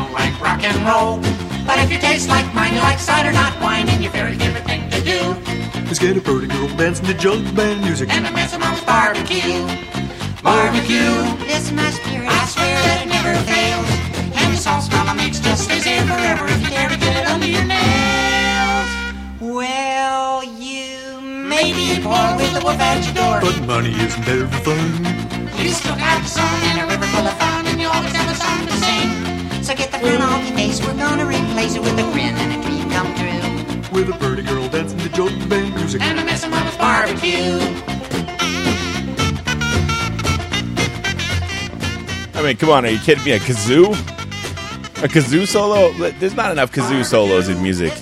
Don't 0.00 0.12
mean 0.12 0.32
that 0.32 0.32
you 0.32 0.40
got 0.40 0.40
no 0.40 0.40
rhythm 0.40 0.40
if 0.40 0.40
you 0.40 0.40
don't 0.40 0.40
like 0.40 0.40
rock 0.40 0.62
and 0.64 0.78
roll. 0.86 1.16
But 1.66 1.78
if 1.78 1.92
you 1.92 1.98
taste 1.98 2.28
like 2.28 2.54
mine, 2.54 2.74
you 2.74 2.80
like 2.80 2.98
cider, 2.98 3.32
not 3.32 3.60
wine, 3.60 3.88
and 3.88 4.02
your 4.02 4.12
favorite 4.12 4.38
favorite 4.38 4.64
thing 4.64 4.88
to 4.90 5.00
do 5.04 5.20
Let's 5.86 5.98
get 5.98 6.16
a 6.16 6.20
pretty 6.20 6.46
girl 6.46 6.68
dancing 6.76 7.06
to 7.06 7.14
jug 7.14 7.42
band 7.54 7.82
music. 7.82 8.10
And 8.10 8.26
a 8.26 8.32
mess 8.32 8.54
of 8.54 8.60
mom's 8.60 8.82
barbecue. 8.84 9.66
Barbecue. 10.42 11.12
is 11.50 11.72
my 11.72 11.90
spirit, 11.90 12.28
I 12.28 12.46
swear 12.46 12.76
that 12.86 13.02
it 13.04 13.08
never 13.10 13.34
fails. 13.50 13.90
And 14.38 14.54
the 14.54 14.56
sauce 14.56 14.88
mama 14.90 15.14
makes 15.14 15.40
just 15.40 15.64
stays 15.64 15.84
here 15.84 16.02
forever 16.06 16.46
if 16.46 16.62
you 16.62 16.70
dare 16.70 16.88
to 16.88 16.96
get 16.96 17.16
it 17.16 17.26
under 17.26 17.46
your 17.46 17.64
nails. 17.64 18.90
Well, 19.40 20.44
you 20.44 21.20
may 21.20 21.72
be 21.72 22.00
poor 22.02 22.36
with 22.38 22.54
the 22.54 22.62
wolf 22.64 22.78
at 22.78 23.04
your 23.04 23.14
door. 23.14 23.40
But 23.42 23.60
money 23.66 23.92
isn't 23.92 24.28
everything. 24.28 25.20
You 25.58 25.70
still 25.70 25.96
got 25.96 26.22
the 26.22 26.28
sun 26.28 26.62
and 26.70 26.80
a 26.80 26.86
river 26.86 27.06
full 27.06 27.26
of 27.26 27.39
So 30.00 30.06
get 30.06 30.12
the 30.12 30.18
frown 30.18 30.32
off 30.32 30.48
your 30.48 30.56
face, 30.56 30.80
we're 30.80 30.96
gonna 30.96 31.26
replace 31.26 31.74
it 31.74 31.82
with 31.82 31.98
a 31.98 32.12
grin 32.12 32.34
and 32.34 32.52
a 32.58 32.66
dream 32.66 32.90
come 32.90 33.14
true. 33.16 33.92
With 33.92 34.08
a 34.08 34.18
pretty 34.18 34.42
girl 34.42 34.66
dancing 34.68 34.98
to 35.00 35.08
jug 35.10 35.48
band 35.48 35.74
music. 35.74 36.00
And 36.00 36.18
a 36.18 36.24
mess 36.24 36.42
of 36.42 36.50
mama's 36.50 36.76
barbecue. 36.76 37.60
I 42.34 42.42
mean, 42.42 42.56
come 42.56 42.70
on, 42.70 42.86
are 42.86 42.88
you 42.88 42.98
kidding 42.98 43.24
me? 43.24 43.32
A 43.32 43.38
kazoo? 43.38 43.92
A 45.04 45.08
kazoo 45.08 45.46
solo? 45.46 45.92
There's 46.12 46.34
not 46.34 46.50
enough 46.50 46.72
kazoo 46.72 47.04
solos 47.04 47.50
in 47.50 47.62
music. 47.62 47.92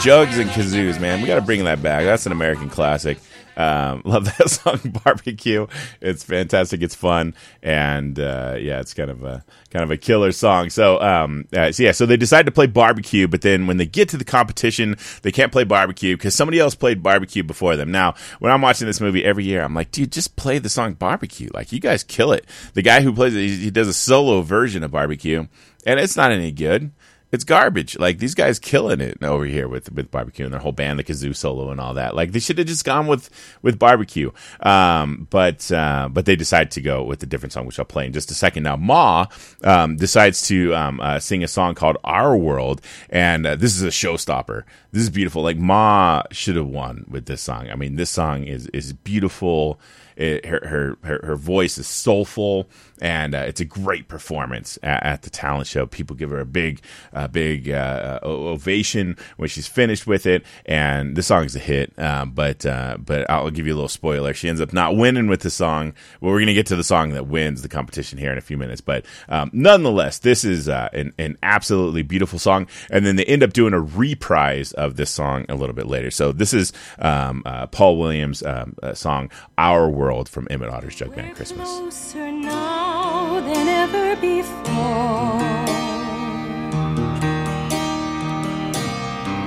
Jugs 0.00 0.38
and 0.38 0.48
kazoos, 0.50 1.00
man. 1.00 1.20
We 1.22 1.26
got 1.26 1.36
to 1.36 1.40
bring 1.40 1.64
that 1.64 1.82
back. 1.82 2.04
That's 2.04 2.26
an 2.26 2.32
American 2.32 2.70
classic. 2.70 3.18
Um, 3.56 4.02
love 4.04 4.24
that 4.36 4.50
song, 4.50 4.80
Barbecue. 5.04 5.66
It's 6.00 6.22
fantastic. 6.22 6.82
It's 6.82 6.94
fun, 6.94 7.34
and 7.62 8.18
uh, 8.18 8.56
yeah, 8.58 8.80
it's 8.80 8.94
kind 8.94 9.10
of 9.10 9.24
a 9.24 9.44
kind 9.70 9.82
of 9.82 9.90
a 9.90 9.96
killer 9.96 10.32
song. 10.32 10.70
So, 10.70 11.00
um, 11.00 11.46
uh, 11.54 11.72
so 11.72 11.82
yeah, 11.82 11.92
so 11.92 12.06
they 12.06 12.16
decide 12.16 12.46
to 12.46 12.52
play 12.52 12.66
Barbecue, 12.66 13.26
but 13.28 13.42
then 13.42 13.66
when 13.66 13.76
they 13.76 13.86
get 13.86 14.08
to 14.10 14.16
the 14.16 14.24
competition, 14.24 14.96
they 15.22 15.32
can't 15.32 15.52
play 15.52 15.64
Barbecue 15.64 16.16
because 16.16 16.34
somebody 16.34 16.58
else 16.58 16.74
played 16.74 17.02
Barbecue 17.02 17.42
before 17.42 17.76
them. 17.76 17.90
Now, 17.90 18.14
when 18.38 18.52
I'm 18.52 18.62
watching 18.62 18.86
this 18.86 19.00
movie 19.00 19.24
every 19.24 19.44
year, 19.44 19.62
I'm 19.62 19.74
like, 19.74 19.90
dude, 19.90 20.12
just 20.12 20.36
play 20.36 20.58
the 20.58 20.68
song 20.68 20.94
Barbecue. 20.94 21.48
Like, 21.54 21.72
you 21.72 21.80
guys 21.80 22.04
kill 22.04 22.32
it. 22.32 22.46
The 22.74 22.82
guy 22.82 23.00
who 23.00 23.12
plays 23.12 23.34
it, 23.34 23.40
he, 23.40 23.56
he 23.56 23.70
does 23.70 23.88
a 23.88 23.94
solo 23.94 24.42
version 24.42 24.82
of 24.82 24.90
Barbecue, 24.90 25.46
and 25.86 26.00
it's 26.00 26.16
not 26.16 26.32
any 26.32 26.52
good 26.52 26.92
it's 27.32 27.44
garbage. 27.44 27.98
Like 27.98 28.18
these 28.18 28.34
guys 28.34 28.58
killing 28.58 29.00
it 29.00 29.22
over 29.22 29.44
here 29.44 29.68
with 29.68 29.92
with 29.92 30.10
barbecue 30.10 30.44
and 30.44 30.54
their 30.54 30.60
whole 30.60 30.72
band, 30.72 30.98
the 30.98 31.04
kazoo 31.04 31.34
solo 31.34 31.70
and 31.70 31.80
all 31.80 31.94
that. 31.94 32.14
Like 32.14 32.32
they 32.32 32.38
should 32.38 32.58
have 32.58 32.66
just 32.66 32.84
gone 32.84 33.06
with 33.06 33.30
with 33.62 33.78
barbecue. 33.78 34.30
Um, 34.60 35.26
but 35.30 35.70
uh, 35.72 36.08
but 36.10 36.24
they 36.26 36.36
decide 36.36 36.70
to 36.72 36.80
go 36.80 37.02
with 37.02 37.22
a 37.22 37.26
different 37.26 37.52
song, 37.52 37.66
which 37.66 37.78
I'll 37.78 37.84
play 37.84 38.06
in 38.06 38.12
just 38.12 38.30
a 38.30 38.34
second. 38.34 38.62
Now 38.62 38.76
Ma 38.76 39.26
um, 39.64 39.96
decides 39.96 40.46
to 40.48 40.74
um, 40.74 41.00
uh, 41.00 41.18
sing 41.18 41.42
a 41.42 41.48
song 41.48 41.74
called 41.74 41.98
Our 42.04 42.36
World, 42.36 42.80
and 43.10 43.46
uh, 43.46 43.56
this 43.56 43.76
is 43.76 43.82
a 43.82 43.88
showstopper. 43.88 44.62
This 44.92 45.02
is 45.02 45.10
beautiful. 45.10 45.42
Like 45.42 45.58
Ma 45.58 46.22
should 46.30 46.56
have 46.56 46.68
won 46.68 47.04
with 47.08 47.26
this 47.26 47.42
song. 47.42 47.68
I 47.70 47.74
mean, 47.74 47.96
this 47.96 48.10
song 48.10 48.44
is 48.44 48.68
is 48.68 48.92
beautiful. 48.92 49.80
It, 50.16 50.46
her, 50.46 50.60
her, 50.66 50.98
her 51.02 51.20
her 51.22 51.36
voice 51.36 51.76
is 51.76 51.86
soulful, 51.86 52.70
and 53.02 53.34
uh, 53.34 53.44
it's 53.46 53.60
a 53.60 53.66
great 53.66 54.08
performance 54.08 54.78
at, 54.82 55.02
at, 55.04 55.22
the 55.22 55.30
talent 55.30 55.66
show. 55.66 55.84
People 55.84 56.16
give 56.16 56.30
her 56.30 56.40
a 56.40 56.46
big, 56.46 56.80
uh, 57.12 57.28
big 57.28 57.68
uh, 57.68 58.20
ovation 58.22 59.18
when 59.36 59.50
she's 59.50 59.66
finished 59.66 60.06
with 60.06 60.24
it, 60.24 60.42
and 60.64 61.16
the 61.16 61.22
song 61.22 61.44
is 61.44 61.54
a 61.54 61.58
hit. 61.58 61.92
Um, 61.98 62.30
but 62.30 62.64
uh, 62.64 62.96
but 62.98 63.28
I'll 63.28 63.50
give 63.50 63.66
you 63.66 63.74
a 63.74 63.76
little 63.76 63.90
spoiler. 63.90 64.32
She 64.32 64.48
ends 64.48 64.62
up 64.62 64.72
not 64.72 64.96
winning 64.96 65.26
with 65.26 65.40
the 65.40 65.50
song. 65.50 65.92
Well, 66.22 66.32
we're 66.32 66.40
gonna 66.40 66.54
get 66.54 66.66
to 66.68 66.76
the 66.76 66.84
song 66.84 67.10
that 67.10 67.26
wins 67.26 67.60
the 67.60 67.68
competition 67.68 68.18
here 68.18 68.32
in 68.32 68.38
a 68.38 68.42
few 68.42 68.56
minutes, 68.56 68.80
but 68.80 69.04
um, 69.28 69.50
nonetheless, 69.52 70.18
this 70.20 70.46
is 70.46 70.66
uh, 70.66 70.88
an, 70.94 71.12
an 71.18 71.36
absolutely 71.42 72.02
beautiful 72.02 72.38
song. 72.38 72.68
And 72.90 73.04
then 73.04 73.16
they 73.16 73.24
end 73.26 73.42
up 73.42 73.52
doing 73.52 73.74
a 73.74 73.80
reprise 73.80 74.72
of 74.72 74.96
this 74.96 75.10
song 75.10 75.44
a 75.50 75.56
little 75.56 75.74
bit 75.74 75.86
later. 75.86 76.10
So 76.10 76.32
this 76.32 76.54
is 76.54 76.72
um, 76.98 77.42
uh, 77.44 77.66
Paul 77.66 77.98
Williams' 77.98 78.42
um, 78.42 78.76
song 78.94 79.30
"Our 79.58 79.90
World." 79.90 80.05
World 80.06 80.28
from 80.28 80.46
Emmet 80.50 80.68
Otter's 80.68 80.94
Jug 80.94 81.16
Band 81.16 81.34
Christmas. 81.34 81.68
Closer 81.68 82.30
now 82.30 83.40
than 83.40 83.66
ever 83.66 84.14
before. 84.14 85.40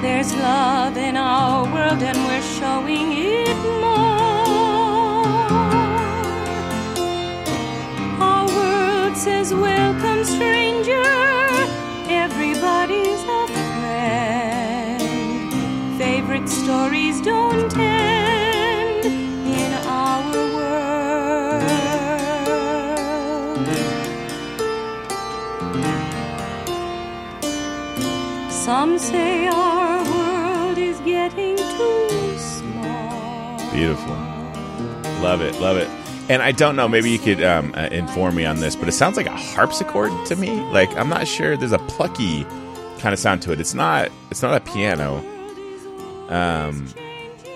There's 0.02 0.36
love 0.36 0.98
in 0.98 1.16
our 1.16 1.64
world, 1.64 2.04
and 2.04 2.18
we're 2.28 2.42
showing 2.60 3.08
it 3.14 3.56
more. 3.80 4.20
Our 8.20 8.46
world 8.48 9.16
says, 9.16 9.54
Welcome, 9.54 9.89
Some 28.70 29.00
say 29.00 29.48
our 29.48 29.98
world 30.12 30.78
is 30.78 31.00
getting 31.00 31.58
too 31.58 32.38
small. 32.38 33.72
Beautiful. 33.72 34.14
Love 35.24 35.42
it. 35.42 35.60
Love 35.60 35.78
it. 35.78 35.88
And 36.30 36.44
I 36.44 36.52
don't 36.52 36.76
know, 36.76 36.88
maybe 36.88 37.10
you 37.10 37.18
could 37.18 37.44
um, 37.44 37.74
uh, 37.76 37.88
inform 37.92 38.36
me 38.36 38.46
on 38.46 38.60
this, 38.60 38.76
but 38.76 38.88
it 38.88 38.92
sounds 38.92 39.18
like 39.18 39.26
a 39.26 39.36
harpsichord 39.36 40.12
to 40.28 40.36
me. 40.36 40.62
Like 40.70 40.96
I'm 40.96 41.10
not 41.10 41.28
sure. 41.28 41.58
There's 41.58 41.72
a 41.72 41.80
plucky 41.80 42.44
kind 43.00 43.12
of 43.12 43.18
sound 43.18 43.42
to 43.42 43.52
it. 43.52 43.60
It's 43.60 43.74
not. 43.74 44.12
It's 44.30 44.44
not 44.44 44.54
a 44.54 44.60
piano. 44.60 45.18
Um, 46.30 46.86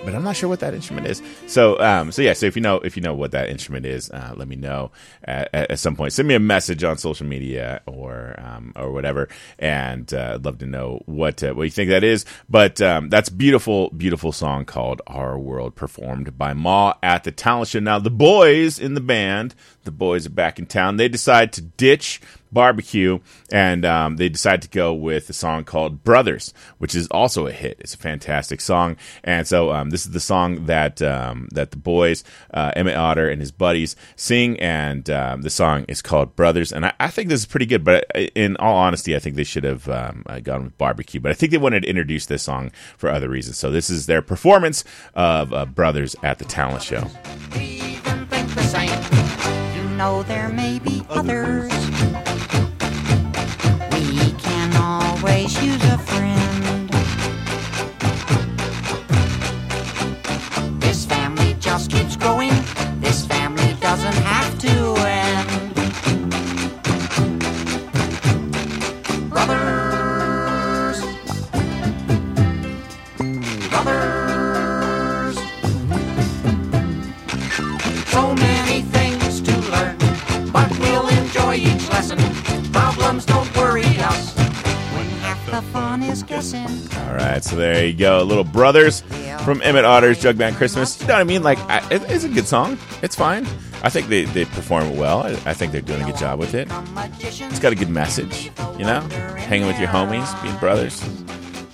but 0.06 0.14
I'm 0.14 0.24
not 0.24 0.36
sure 0.36 0.50
what 0.50 0.60
that 0.60 0.74
instrument 0.74 1.08
is. 1.08 1.22
So, 1.48 1.80
um, 1.80 2.12
so 2.12 2.22
yeah. 2.22 2.34
So 2.34 2.46
if 2.46 2.56
you 2.56 2.62
know, 2.62 2.78
if 2.78 2.98
you 2.98 3.04
know 3.04 3.14
what 3.14 3.32
that 3.32 3.50
instrument 3.50 3.86
is, 3.86 4.10
uh, 4.12 4.34
let 4.36 4.48
me 4.48 4.56
know 4.56 4.92
at, 5.24 5.50
at, 5.54 5.80
some 5.80 5.96
point. 5.96 6.14
Send 6.14 6.28
me 6.28 6.36
a 6.36 6.40
message 6.40 6.84
on 6.84 6.98
social 6.98 7.26
media 7.26 7.82
or 7.86 8.36
um, 8.40 8.74
or 8.76 8.92
whatever, 8.92 9.30
and 9.60 10.14
uh, 10.14 10.34
I'd 10.36 10.46
love 10.46 10.58
to 10.60 10.66
know 10.66 11.02
what 11.06 11.44
uh, 11.44 11.54
what 11.54 11.64
you 11.64 11.70
think 11.70 11.90
that 11.90 12.04
is. 12.04 12.26
But 12.50 12.82
um, 12.82 13.10
that's 13.10 13.30
beautiful, 13.30 13.90
beautiful 13.92 14.32
song 14.32 14.66
called 14.66 15.02
"Our 15.08 15.38
World," 15.40 15.76
performed 15.76 16.38
by 16.38 16.54
Ma 16.54 16.96
at 17.02 17.24
the 17.24 17.32
talent 17.32 17.70
show. 17.70 17.80
Now, 17.80 18.00
the 18.00 18.12
boys 18.12 18.80
in 18.80 18.94
the 18.94 19.02
band, 19.02 19.56
the 19.84 19.92
boys 19.92 20.26
are 20.26 20.32
back 20.32 20.60
in 20.60 20.66
town. 20.66 20.98
They 20.98 21.08
decide 21.08 21.54
to 21.54 21.62
ditch 21.62 22.22
barbecue, 22.54 23.20
and 23.52 23.84
um, 23.84 24.18
they 24.18 24.30
decide 24.30 24.62
to 24.62 24.70
go 24.70 24.94
with 24.94 25.30
a 25.30 25.34
song 25.34 25.64
called 25.64 26.04
Brothers, 26.04 26.54
which 26.78 26.96
is 26.96 27.08
also 27.08 27.48
a 27.48 27.52
hit. 27.52 27.78
It's 27.80 27.96
a 27.96 27.98
fantastic 27.98 28.62
song, 28.62 28.96
and 29.24 29.48
so 29.48 29.72
um, 29.72 29.90
this 29.90 30.06
is 30.06 30.12
the 30.12 30.20
song 30.20 30.68
that 30.68 31.02
um, 31.02 31.50
that 31.52 31.72
the 31.72 31.78
boys, 31.78 32.24
uh, 32.54 32.72
Emmet 32.76 32.96
Otter 32.96 33.30
and 33.30 33.42
his 33.42 33.52
buddies, 33.52 33.96
sing, 34.16 34.60
and 34.60 35.10
um, 35.10 35.42
the 35.42 35.50
song 35.50 35.86
is 35.88 36.02
called 36.02 36.36
Brothers. 36.36 36.72
And 36.72 36.86
I, 36.86 36.94
I, 37.00 37.08
think 37.10 37.30
this 37.30 37.42
is 37.42 37.46
pretty 37.46 37.66
good, 37.66 37.84
but 37.84 38.06
in 38.36 38.56
all 38.58 38.76
honesty, 38.76 39.16
I 39.16 39.20
think 39.20 39.36
they 39.36 39.44
should 39.44 39.64
have 39.64 39.90
um, 39.90 40.24
uh, 40.28 40.40
gone 40.40 40.66
with 40.66 40.78
barbecue. 40.78 41.20
But 41.20 41.32
I 41.32 41.34
think 41.34 41.52
they 41.52 41.58
wanted 41.58 41.84
to 41.84 41.90
introduce 41.90 42.26
this 42.28 42.44
song 42.44 42.72
for 42.98 43.10
other 43.10 43.30
reasons. 43.30 43.58
So 43.58 43.72
this 43.72 43.90
is 43.90 44.06
their 44.06 44.22
performance 44.22 44.84
of 45.16 45.54
uh, 45.54 45.66
Brothers 45.66 46.16
at 46.22 46.40
the 46.40 46.46
talent 46.46 46.84
show. 46.84 47.10
Know 50.04 50.22
there 50.24 50.50
may 50.50 50.80
be 50.80 51.02
others 51.10 51.93
right, 87.94 88.00
so 88.00 88.08
there 88.08 88.20
you 88.20 88.24
go. 88.24 88.24
Little 88.24 88.44
Brothers 88.44 89.02
from 89.44 89.62
Emmet 89.62 89.86
Otter's 89.86 90.22
Jug 90.22 90.38
Band 90.38 90.56
Christmas. 90.56 91.00
You 91.02 91.08
know 91.08 91.14
what 91.14 91.22
I 91.22 91.24
mean? 91.24 91.44
Like, 91.44 91.60
I, 91.60 91.78
it, 91.90 92.02
it's 92.10 92.24
a 92.24 92.30
good 92.30 92.48
song. 92.48 92.78
It's 93.02 93.16
fine. 93.16 93.46
I 93.84 93.90
think 93.90 94.08
they, 94.08 94.26
they 94.26 94.46
perform 94.46 94.98
well. 94.98 95.24
I, 95.24 95.32
I, 95.46 95.54
think 95.54 95.72
they're 95.72 95.82
doing 95.82 96.02
a 96.02 96.06
good 96.06 96.18
job 96.18 96.40
with 96.40 96.54
it. 96.54 96.68
It's 97.20 97.60
got 97.60 97.74
a 97.74 97.76
good 97.76 97.90
message, 97.90 98.46
you 98.78 98.86
know? 98.86 99.02
Hanging 99.38 99.68
with 99.68 99.78
your 99.78 99.90
homies, 99.90 100.42
being 100.42 100.58
brothers, 100.58 101.04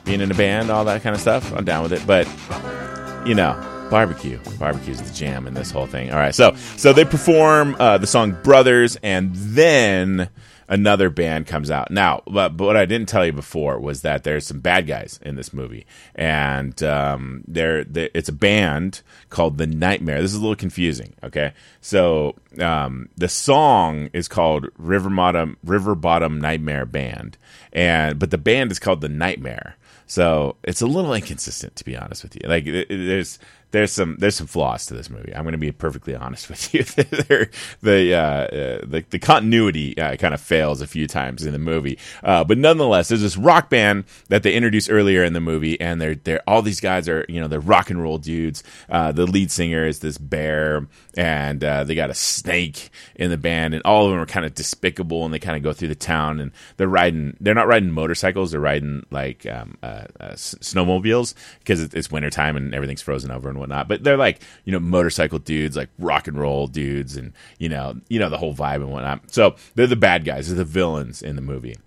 being 0.05 0.21
in 0.21 0.31
a 0.31 0.33
band, 0.33 0.71
all 0.71 0.85
that 0.85 1.03
kind 1.03 1.15
of 1.15 1.21
stuff. 1.21 1.53
I'm 1.53 1.65
down 1.65 1.83
with 1.83 1.93
it. 1.93 2.07
But, 2.07 2.27
you 3.27 3.35
know, 3.35 3.53
barbecue. 3.91 4.39
Barbecue 4.57 4.93
is 4.93 5.01
the 5.01 5.13
jam 5.13 5.47
in 5.47 5.53
this 5.53 5.71
whole 5.71 5.85
thing. 5.85 6.11
All 6.11 6.17
right, 6.17 6.33
so 6.33 6.55
so 6.77 6.93
they 6.93 7.05
perform 7.05 7.75
uh, 7.79 7.97
the 7.99 8.07
song 8.07 8.37
Brothers, 8.43 8.97
and 9.03 9.35
then 9.35 10.29
another 10.69 11.09
band 11.09 11.47
comes 11.47 11.69
out. 11.69 11.91
Now, 11.91 12.21
but, 12.25 12.55
but 12.55 12.65
what 12.65 12.77
I 12.77 12.85
didn't 12.85 13.09
tell 13.09 13.25
you 13.25 13.33
before 13.33 13.79
was 13.79 14.03
that 14.03 14.23
there's 14.23 14.45
some 14.45 14.59
bad 14.61 14.87
guys 14.87 15.19
in 15.21 15.35
this 15.35 15.51
movie, 15.51 15.85
and 16.15 16.81
um, 16.83 17.43
they're, 17.47 17.85
it's 17.93 18.29
a 18.29 18.33
band 18.33 19.01
called 19.29 19.57
the 19.57 19.67
Nightmare. 19.67 20.21
This 20.21 20.31
is 20.31 20.37
a 20.37 20.41
little 20.41 20.55
confusing. 20.55 21.15
Okay, 21.23 21.51
so 21.81 22.35
um, 22.61 23.09
the 23.17 23.27
song 23.27 24.09
is 24.13 24.27
called 24.29 24.67
River 24.77 25.09
Bottom 25.09 25.57
River 25.63 25.95
Bottom 25.95 26.39
Nightmare 26.39 26.85
Band, 26.85 27.37
and 27.73 28.17
but 28.17 28.31
the 28.31 28.37
band 28.37 28.71
is 28.71 28.79
called 28.79 29.01
the 29.01 29.09
Nightmare. 29.09 29.75
So 30.05 30.55
it's 30.63 30.81
a 30.81 30.87
little 30.87 31.13
inconsistent, 31.13 31.75
to 31.75 31.85
be 31.85 31.95
honest 31.95 32.23
with 32.23 32.35
you. 32.35 32.41
Like 32.49 32.65
it- 32.65 32.87
there's 32.89 33.37
there's 33.71 33.91
some 33.91 34.15
there's 34.19 34.35
some 34.35 34.47
flaws 34.47 34.85
to 34.87 34.95
this 34.95 35.09
movie. 35.09 35.33
I'm 35.35 35.43
going 35.43 35.51
to 35.53 35.57
be 35.59 35.71
perfectly 35.71 36.15
honest 36.15 36.49
with 36.49 36.73
you. 36.73 36.83
The, 37.81 38.13
uh, 38.13 38.17
uh, 38.19 38.47
the 38.85 39.05
the 39.09 39.19
continuity 39.19 39.97
uh, 39.97 40.15
kind 40.17 40.33
of 40.33 40.41
fails 40.41 40.81
a 40.81 40.87
few 40.87 41.07
times 41.07 41.45
in 41.45 41.53
the 41.53 41.59
movie, 41.59 41.97
uh, 42.23 42.43
but 42.43 42.57
nonetheless, 42.57 43.07
there's 43.07 43.21
this 43.21 43.37
rock 43.37 43.69
band 43.69 44.03
that 44.27 44.43
they 44.43 44.53
introduced 44.53 44.89
earlier 44.91 45.23
in 45.23 45.33
the 45.33 45.39
movie, 45.39 45.79
and 45.79 46.01
they're 46.01 46.15
they're 46.15 46.41
all 46.47 46.61
these 46.61 46.79
guys 46.81 47.07
are 47.07 47.25
you 47.29 47.39
know 47.39 47.47
they're 47.47 47.59
rock 47.59 47.89
and 47.89 48.01
roll 48.01 48.17
dudes. 48.17 48.63
Uh, 48.89 49.11
the 49.11 49.25
lead 49.25 49.51
singer 49.51 49.85
is 49.85 49.99
this 49.99 50.17
bear, 50.17 50.87
and 51.15 51.63
uh, 51.63 51.83
they 51.83 51.95
got 51.95 52.09
a 52.09 52.13
snake 52.15 52.89
in 53.15 53.29
the 53.29 53.37
band, 53.37 53.73
and 53.73 53.83
all 53.85 54.05
of 54.05 54.11
them 54.11 54.19
are 54.19 54.25
kind 54.25 54.45
of 54.45 54.53
despicable, 54.55 55.25
and 55.25 55.33
they 55.33 55.39
kind 55.39 55.55
of 55.57 55.63
go 55.63 55.73
through 55.73 55.87
the 55.89 55.95
town, 55.95 56.39
and 56.39 56.51
they're 56.77 56.87
riding. 56.87 57.37
They're 57.39 57.55
not 57.55 57.67
riding 57.67 57.91
motorcycles; 57.91 58.51
they're 58.51 58.59
riding 58.59 59.05
like 59.11 59.45
um, 59.45 59.77
snowmobiles 60.35 61.33
because 61.59 61.81
it- 61.81 61.93
it's 61.93 62.11
wintertime 62.11 62.55
and 62.55 62.73
everything's 62.73 63.01
frozen 63.01 63.31
over 63.31 63.49
and 63.49 63.58
whatnot. 63.59 63.87
But 63.87 64.03
they're 64.03 64.17
like 64.17 64.41
you 64.65 64.71
know 64.71 64.79
motorcycle 64.79 65.39
dudes, 65.39 65.75
like 65.75 65.89
rock 65.99 66.27
and 66.27 66.39
roll 66.39 66.67
dudes, 66.67 67.15
and 67.15 67.33
you 67.57 67.69
know 67.69 67.99
you 68.09 68.19
know 68.19 68.29
the 68.29 68.37
whole 68.37 68.53
vibe 68.53 68.75
and 68.75 68.91
whatnot. 68.91 69.31
So 69.31 69.55
they're 69.75 69.87
the 69.87 69.95
bad 69.95 70.25
guys, 70.25 70.47
they're 70.47 70.57
the 70.57 70.65
villains 70.65 71.21
in 71.21 71.35
the 71.35 71.41
movie. 71.41 71.77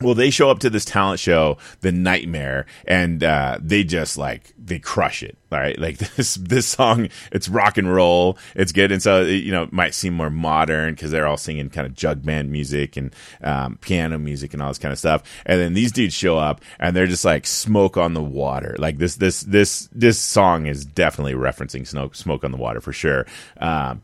Well, 0.00 0.14
they 0.14 0.30
show 0.30 0.48
up 0.50 0.60
to 0.60 0.70
this 0.70 0.84
talent 0.84 1.18
show, 1.18 1.58
The 1.80 1.90
Nightmare, 1.90 2.66
and 2.86 3.22
uh, 3.24 3.58
they 3.60 3.82
just 3.82 4.16
like 4.16 4.52
they 4.56 4.78
crush 4.78 5.22
it 5.22 5.36
all 5.50 5.58
right 5.58 5.78
like 5.78 5.98
this 5.98 6.34
this 6.34 6.66
song 6.66 7.08
it's 7.32 7.48
rock 7.48 7.78
and 7.78 7.92
roll 7.92 8.38
it's 8.54 8.72
good 8.72 8.92
and 8.92 9.02
so 9.02 9.22
you 9.22 9.50
know 9.50 9.64
it 9.64 9.72
might 9.72 9.94
seem 9.94 10.14
more 10.14 10.30
modern 10.30 10.94
because 10.94 11.10
they're 11.10 11.26
all 11.26 11.36
singing 11.36 11.70
kind 11.70 11.86
of 11.86 11.94
jug 11.94 12.24
band 12.24 12.50
music 12.50 12.96
and 12.96 13.14
um, 13.42 13.78
piano 13.80 14.18
music 14.18 14.52
and 14.52 14.62
all 14.62 14.68
this 14.68 14.78
kind 14.78 14.92
of 14.92 14.98
stuff 14.98 15.22
and 15.46 15.60
then 15.60 15.74
these 15.74 15.92
dudes 15.92 16.14
show 16.14 16.36
up 16.38 16.60
and 16.78 16.94
they're 16.94 17.06
just 17.06 17.24
like 17.24 17.46
smoke 17.46 17.96
on 17.96 18.14
the 18.14 18.22
water 18.22 18.76
like 18.78 18.98
this 18.98 19.16
this 19.16 19.40
this 19.42 19.88
this 19.92 20.18
song 20.18 20.66
is 20.66 20.84
definitely 20.84 21.34
referencing 21.34 21.86
smoke 21.86 22.14
smoke 22.14 22.44
on 22.44 22.50
the 22.50 22.58
water 22.58 22.80
for 22.80 22.92
sure 22.92 23.26
um, 23.58 24.02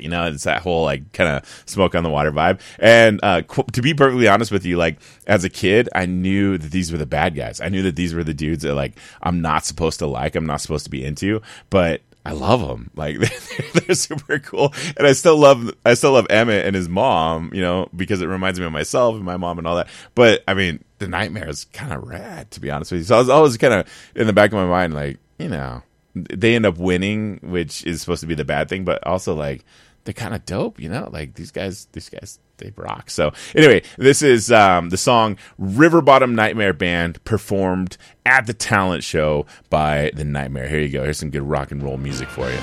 you 0.00 0.08
know 0.08 0.26
it's 0.26 0.44
that 0.44 0.62
whole 0.62 0.84
like 0.84 1.12
kind 1.12 1.28
of 1.28 1.62
smoke 1.66 1.94
on 1.94 2.02
the 2.02 2.10
water 2.10 2.32
vibe 2.32 2.60
and 2.78 3.20
uh, 3.22 3.42
to 3.72 3.82
be 3.82 3.94
perfectly 3.94 4.28
honest 4.28 4.50
with 4.50 4.64
you 4.64 4.76
like 4.76 4.98
as 5.34 5.42
a 5.42 5.50
kid, 5.50 5.88
I 5.94 6.06
knew 6.06 6.56
that 6.56 6.70
these 6.70 6.92
were 6.92 6.98
the 6.98 7.06
bad 7.06 7.34
guys. 7.34 7.60
I 7.60 7.68
knew 7.68 7.82
that 7.82 7.96
these 7.96 8.14
were 8.14 8.22
the 8.22 8.32
dudes 8.32 8.62
that 8.62 8.74
like 8.74 8.96
I'm 9.20 9.42
not 9.42 9.64
supposed 9.64 9.98
to 9.98 10.06
like, 10.06 10.36
I'm 10.36 10.46
not 10.46 10.60
supposed 10.60 10.84
to 10.84 10.90
be 10.90 11.04
into, 11.04 11.42
but 11.70 12.02
I 12.24 12.32
love 12.32 12.60
them. 12.60 12.90
Like 12.96 13.18
they're, 13.18 13.82
they're 13.82 13.94
super 13.96 14.38
cool, 14.38 14.72
and 14.96 15.06
I 15.06 15.12
still 15.12 15.36
love 15.36 15.72
I 15.84 15.94
still 15.94 16.12
love 16.12 16.28
Emmet 16.30 16.64
and 16.64 16.76
his 16.76 16.88
mom. 16.88 17.50
You 17.52 17.62
know, 17.62 17.88
because 17.94 18.22
it 18.22 18.26
reminds 18.26 18.60
me 18.60 18.66
of 18.66 18.70
myself 18.72 19.16
and 19.16 19.24
my 19.24 19.36
mom 19.36 19.58
and 19.58 19.66
all 19.66 19.74
that. 19.74 19.88
But 20.14 20.44
I 20.46 20.54
mean, 20.54 20.84
the 20.98 21.08
nightmare 21.08 21.48
is 21.48 21.64
kind 21.72 21.92
of 21.92 22.04
rad, 22.04 22.52
to 22.52 22.60
be 22.60 22.70
honest 22.70 22.92
with 22.92 23.00
you. 23.00 23.04
So 23.06 23.16
I 23.16 23.18
was 23.18 23.28
always 23.28 23.56
kind 23.56 23.74
of 23.74 23.88
in 24.14 24.28
the 24.28 24.32
back 24.32 24.50
of 24.50 24.54
my 24.54 24.66
mind, 24.66 24.94
like 24.94 25.18
you 25.40 25.48
know, 25.48 25.82
they 26.14 26.54
end 26.54 26.64
up 26.64 26.78
winning, 26.78 27.40
which 27.42 27.84
is 27.84 28.00
supposed 28.00 28.20
to 28.20 28.28
be 28.28 28.36
the 28.36 28.44
bad 28.44 28.68
thing, 28.68 28.84
but 28.84 29.04
also 29.04 29.34
like 29.34 29.64
they're 30.04 30.14
kind 30.14 30.34
of 30.34 30.46
dope. 30.46 30.78
You 30.78 30.90
know, 30.90 31.08
like 31.12 31.34
these 31.34 31.50
guys, 31.50 31.88
these 31.92 32.08
guys. 32.08 32.38
They 32.58 32.72
rock. 32.76 33.10
So 33.10 33.32
anyway, 33.54 33.82
this 33.98 34.22
is 34.22 34.52
um, 34.52 34.90
the 34.90 34.96
song 34.96 35.36
River 35.58 36.00
Bottom 36.00 36.34
Nightmare 36.34 36.72
Band 36.72 37.22
performed 37.24 37.96
at 38.24 38.46
the 38.46 38.54
talent 38.54 39.02
show 39.04 39.46
by 39.70 40.10
the 40.14 40.24
Nightmare. 40.24 40.68
Here 40.68 40.80
you 40.80 40.88
go. 40.88 41.02
Here's 41.02 41.18
some 41.18 41.30
good 41.30 41.42
rock 41.42 41.72
and 41.72 41.82
roll 41.82 41.96
music 41.96 42.28
for 42.28 42.48
you. 42.48 42.58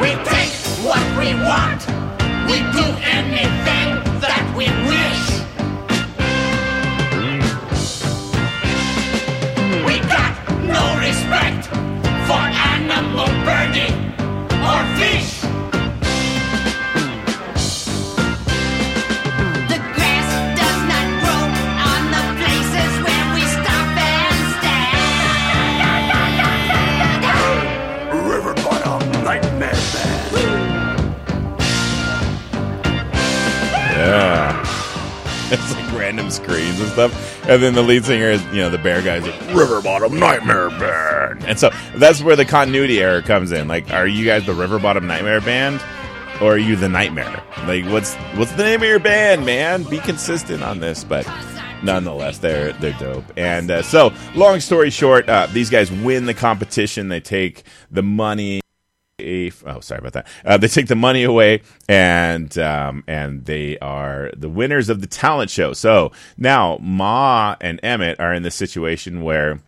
We 0.00 0.10
take 0.24 0.50
what 0.82 1.04
we 1.18 1.34
want. 1.34 1.86
We 2.50 2.58
do 2.72 2.86
anything 3.04 3.89
And 37.50 37.60
then 37.60 37.74
the 37.74 37.82
lead 37.82 38.04
singer 38.04 38.30
is, 38.30 38.44
you 38.46 38.58
know, 38.58 38.70
the 38.70 38.78
bear 38.78 39.02
guy's 39.02 39.26
like, 39.26 39.40
River 39.52 39.82
Bottom 39.82 40.16
Nightmare 40.20 40.70
Band. 40.70 41.44
And 41.44 41.58
so 41.58 41.70
that's 41.96 42.22
where 42.22 42.36
the 42.36 42.44
continuity 42.44 43.00
error 43.00 43.22
comes 43.22 43.50
in. 43.50 43.66
Like, 43.66 43.90
are 43.90 44.06
you 44.06 44.24
guys 44.24 44.46
the 44.46 44.54
River 44.54 44.78
Bottom 44.78 45.08
Nightmare 45.08 45.40
Band? 45.40 45.82
Or 46.40 46.52
are 46.52 46.58
you 46.58 46.76
the 46.76 46.88
Nightmare? 46.88 47.42
Like, 47.66 47.86
what's 47.86 48.14
what's 48.36 48.52
the 48.52 48.62
name 48.62 48.82
of 48.82 48.88
your 48.88 49.00
band, 49.00 49.44
man? 49.44 49.82
Be 49.82 49.98
consistent 49.98 50.62
on 50.62 50.78
this, 50.78 51.02
but 51.02 51.28
nonetheless, 51.82 52.38
they're 52.38 52.72
they're 52.74 52.96
dope. 53.00 53.24
And 53.36 53.68
uh, 53.72 53.82
so, 53.82 54.12
long 54.36 54.60
story 54.60 54.90
short, 54.90 55.28
uh, 55.28 55.48
these 55.52 55.70
guys 55.70 55.90
win 55.90 56.26
the 56.26 56.34
competition. 56.34 57.08
They 57.08 57.20
take 57.20 57.64
the 57.90 58.04
money 58.04 58.60
a 59.20 59.52
oh 59.66 59.80
sorry 59.80 59.98
about 60.00 60.12
that. 60.14 60.26
Uh, 60.44 60.56
they 60.56 60.68
take 60.68 60.88
the 60.88 60.96
money 60.96 61.22
away 61.22 61.62
and 61.88 62.56
um, 62.58 63.04
and 63.06 63.44
they 63.44 63.78
are 63.78 64.30
the 64.36 64.48
winners 64.48 64.88
of 64.88 65.00
the 65.00 65.06
talent 65.06 65.50
show. 65.50 65.72
So 65.72 66.12
now 66.36 66.78
ma 66.80 67.56
and 67.60 67.80
emmet 67.82 68.20
are 68.20 68.34
in 68.34 68.42
this 68.42 68.54
situation 68.54 69.22
where 69.22 69.60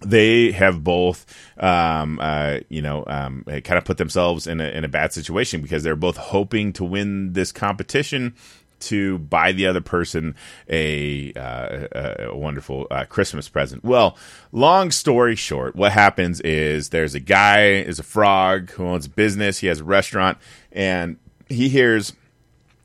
they 0.00 0.52
have 0.52 0.84
both, 0.84 1.26
um, 1.58 2.18
uh, 2.20 2.58
you 2.68 2.82
know, 2.82 3.04
um, 3.06 3.44
kind 3.46 3.72
of 3.72 3.84
put 3.84 3.98
themselves 3.98 4.46
in 4.46 4.60
a, 4.60 4.68
in 4.68 4.84
a 4.84 4.88
bad 4.88 5.12
situation 5.12 5.60
because 5.60 5.82
they're 5.82 5.96
both 5.96 6.16
hoping 6.16 6.72
to 6.74 6.84
win 6.84 7.32
this 7.32 7.52
competition 7.52 8.34
to 8.80 9.18
buy 9.18 9.52
the 9.52 9.66
other 9.66 9.80
person 9.80 10.34
a, 10.68 11.32
uh, 11.34 12.28
a 12.30 12.36
wonderful 12.36 12.86
uh, 12.90 13.04
Christmas 13.04 13.48
present. 13.48 13.84
Well, 13.84 14.16
long 14.52 14.90
story 14.90 15.34
short, 15.36 15.76
what 15.76 15.92
happens 15.92 16.40
is 16.40 16.90
there's 16.90 17.14
a 17.14 17.20
guy, 17.20 17.70
is 17.70 17.98
a 17.98 18.04
frog 18.04 18.70
who 18.70 18.86
owns 18.86 19.06
a 19.06 19.10
business. 19.10 19.58
He 19.58 19.66
has 19.66 19.80
a 19.80 19.84
restaurant, 19.84 20.38
and 20.72 21.18
he 21.48 21.68
hears 21.68 22.12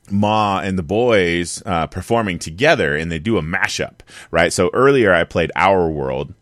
Ma 0.09 0.59
and 0.59 0.77
the 0.77 0.83
boys 0.83 1.63
uh, 1.65 1.87
performing 1.87 2.39
together, 2.39 2.95
and 2.95 3.11
they 3.11 3.19
do 3.19 3.37
a 3.37 3.41
mashup, 3.41 3.99
right? 4.31 4.51
So 4.51 4.69
earlier 4.73 5.13
I 5.13 5.23
played 5.23 5.51
Our 5.55 5.89
World 5.89 6.33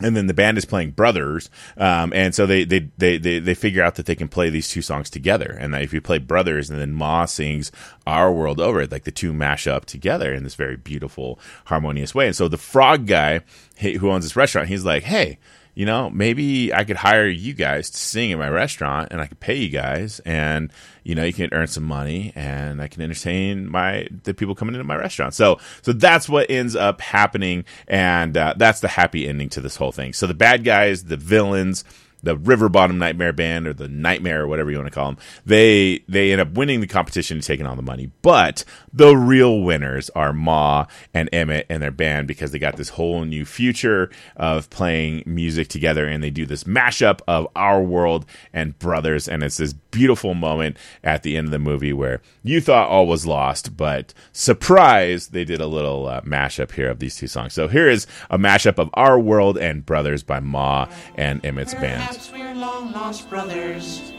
and 0.00 0.16
then 0.16 0.26
the 0.26 0.34
band 0.34 0.58
is 0.58 0.64
playing 0.64 0.90
brothers 0.90 1.48
um, 1.76 2.12
and 2.12 2.34
so 2.34 2.46
they, 2.46 2.64
they 2.64 2.88
they 2.98 3.16
they 3.16 3.38
they 3.38 3.54
figure 3.54 3.82
out 3.82 3.94
that 3.94 4.06
they 4.06 4.14
can 4.14 4.28
play 4.28 4.50
these 4.50 4.68
two 4.68 4.82
songs 4.82 5.10
together. 5.10 5.56
And 5.58 5.72
that 5.72 5.82
if 5.82 5.92
you 5.92 6.00
play 6.00 6.18
brothers 6.18 6.70
and 6.70 6.80
then 6.80 6.92
ma 6.92 7.24
sings 7.26 7.70
our 8.06 8.32
world 8.32 8.60
over 8.60 8.80
it 8.80 8.92
like 8.92 9.04
the 9.04 9.10
two 9.10 9.32
mash 9.32 9.66
up 9.66 9.84
together 9.84 10.32
in 10.32 10.42
this 10.42 10.54
very 10.54 10.76
beautiful 10.76 11.38
harmonious 11.66 12.14
way. 12.14 12.26
And 12.26 12.36
so 12.36 12.48
the 12.48 12.58
frog 12.58 13.06
guy 13.06 13.40
who 13.80 14.10
owns 14.10 14.24
this 14.24 14.36
restaurant 14.36 14.68
he's 14.68 14.84
like 14.84 15.04
hey 15.04 15.38
you 15.74 15.86
know, 15.86 16.08
maybe 16.10 16.72
I 16.72 16.84
could 16.84 16.96
hire 16.96 17.26
you 17.26 17.52
guys 17.52 17.90
to 17.90 17.98
sing 17.98 18.30
in 18.30 18.38
my 18.38 18.48
restaurant 18.48 19.08
and 19.10 19.20
I 19.20 19.26
could 19.26 19.40
pay 19.40 19.56
you 19.56 19.68
guys 19.68 20.20
and, 20.20 20.72
you 21.02 21.14
know, 21.14 21.24
you 21.24 21.32
can 21.32 21.50
earn 21.52 21.66
some 21.66 21.84
money 21.84 22.32
and 22.36 22.80
I 22.80 22.86
can 22.86 23.02
entertain 23.02 23.70
my, 23.70 24.06
the 24.22 24.34
people 24.34 24.54
coming 24.54 24.74
into 24.74 24.84
my 24.84 24.96
restaurant. 24.96 25.34
So, 25.34 25.58
so 25.82 25.92
that's 25.92 26.28
what 26.28 26.48
ends 26.48 26.76
up 26.76 27.00
happening. 27.00 27.64
And, 27.88 28.36
uh, 28.36 28.54
that's 28.56 28.80
the 28.80 28.88
happy 28.88 29.26
ending 29.26 29.48
to 29.50 29.60
this 29.60 29.76
whole 29.76 29.92
thing. 29.92 30.12
So 30.12 30.26
the 30.28 30.34
bad 30.34 30.62
guys, 30.62 31.04
the 31.04 31.16
villains, 31.16 31.84
the 32.24 32.36
River 32.36 32.68
Bottom 32.68 32.98
Nightmare 32.98 33.32
Band 33.32 33.66
or 33.66 33.72
the 33.72 33.88
Nightmare 33.88 34.42
or 34.42 34.48
whatever 34.48 34.70
you 34.70 34.78
want 34.78 34.88
to 34.88 34.94
call 34.94 35.06
them, 35.06 35.18
they 35.44 36.04
they 36.08 36.32
end 36.32 36.40
up 36.40 36.52
winning 36.52 36.80
the 36.80 36.86
competition 36.86 37.36
and 37.36 37.44
taking 37.44 37.66
all 37.66 37.76
the 37.76 37.82
money. 37.82 38.10
But 38.22 38.64
the 38.92 39.16
real 39.16 39.60
winners 39.60 40.10
are 40.10 40.32
Ma 40.32 40.86
and 41.12 41.28
Emmet 41.32 41.66
and 41.68 41.82
their 41.82 41.90
band 41.90 42.26
because 42.26 42.50
they 42.50 42.58
got 42.58 42.76
this 42.76 42.90
whole 42.90 43.24
new 43.24 43.44
future 43.44 44.10
of 44.36 44.70
playing 44.70 45.22
music 45.26 45.68
together 45.68 46.06
and 46.06 46.22
they 46.22 46.30
do 46.30 46.46
this 46.46 46.64
mashup 46.64 47.20
of 47.26 47.46
Our 47.54 47.82
World 47.82 48.26
and 48.52 48.78
Brothers 48.78 49.28
and 49.28 49.42
it's 49.42 49.58
this 49.58 49.74
beautiful 49.94 50.34
moment 50.34 50.76
at 51.02 51.22
the 51.22 51.36
end 51.36 51.46
of 51.46 51.50
the 51.52 51.58
movie 51.58 51.92
where 51.92 52.20
you 52.42 52.60
thought 52.60 52.88
all 52.88 53.06
was 53.06 53.26
lost, 53.26 53.76
but 53.76 54.12
surprise, 54.32 55.28
they 55.28 55.44
did 55.44 55.60
a 55.60 55.66
little 55.66 56.06
uh, 56.06 56.20
mashup 56.22 56.72
here 56.72 56.90
of 56.90 56.98
these 56.98 57.16
two 57.16 57.28
songs. 57.28 57.54
So 57.54 57.68
here 57.68 57.88
is 57.88 58.06
a 58.28 58.38
mashup 58.38 58.78
of 58.78 58.90
Our 58.94 59.18
World 59.18 59.56
and 59.56 59.86
Brothers 59.86 60.22
by 60.22 60.40
Ma 60.40 60.88
and 61.14 61.40
Emmet's 61.42 61.74
band. 61.74 62.02
Perhaps 62.02 62.32
we're 62.32 62.54
long 62.54 62.92
lost 62.92 63.30
brothers. 63.30 64.12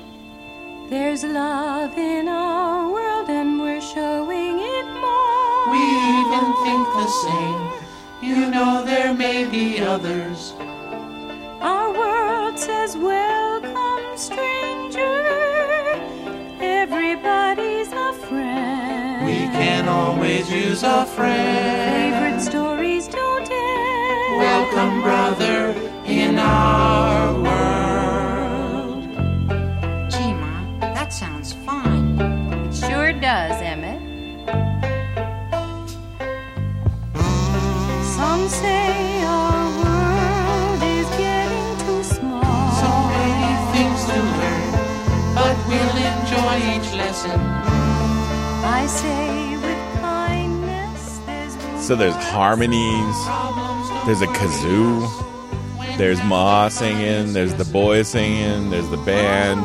There's 0.89 1.23
love 1.23 1.97
in 1.97 2.27
our 2.27 2.91
world 2.91 3.29
and 3.29 3.59
we're 3.59 3.81
showing 3.81 4.59
it 4.59 4.85
more. 5.01 5.71
We 5.71 5.81
even 6.21 6.53
think 6.63 6.88
the 6.93 7.07
same. 7.07 7.85
You 8.21 8.49
know 8.49 8.83
there 8.85 9.13
may 9.13 9.45
be 9.45 9.79
others. 9.79 10.53
Our 11.59 11.91
world 11.91 12.59
says, 12.59 12.95
Welcome, 12.95 14.17
stranger. 14.17 15.44
Can 19.65 19.89
always 19.89 20.47
use 20.51 20.84
a 20.84 21.06
friend. 21.08 22.13
Favorite 22.13 22.39
stories 22.39 23.08
don't 23.08 23.49
end. 23.49 24.38
Welcome, 24.38 25.01
brother, 25.01 25.73
in 26.06 26.38
our 26.38 27.34
world. 27.41 27.74
So 51.85 51.95
there's 51.95 52.15
harmonies, 52.15 53.15
there's 54.07 54.23
a 54.23 54.25
kazoo, 54.25 55.07
there's 55.99 56.17
Ma 56.23 56.67
singing, 56.67 57.33
there's 57.33 57.53
the 57.53 57.65
boys 57.65 58.07
singing, 58.07 58.71
there's 58.71 58.89
the 58.89 58.97
band. 58.97 59.61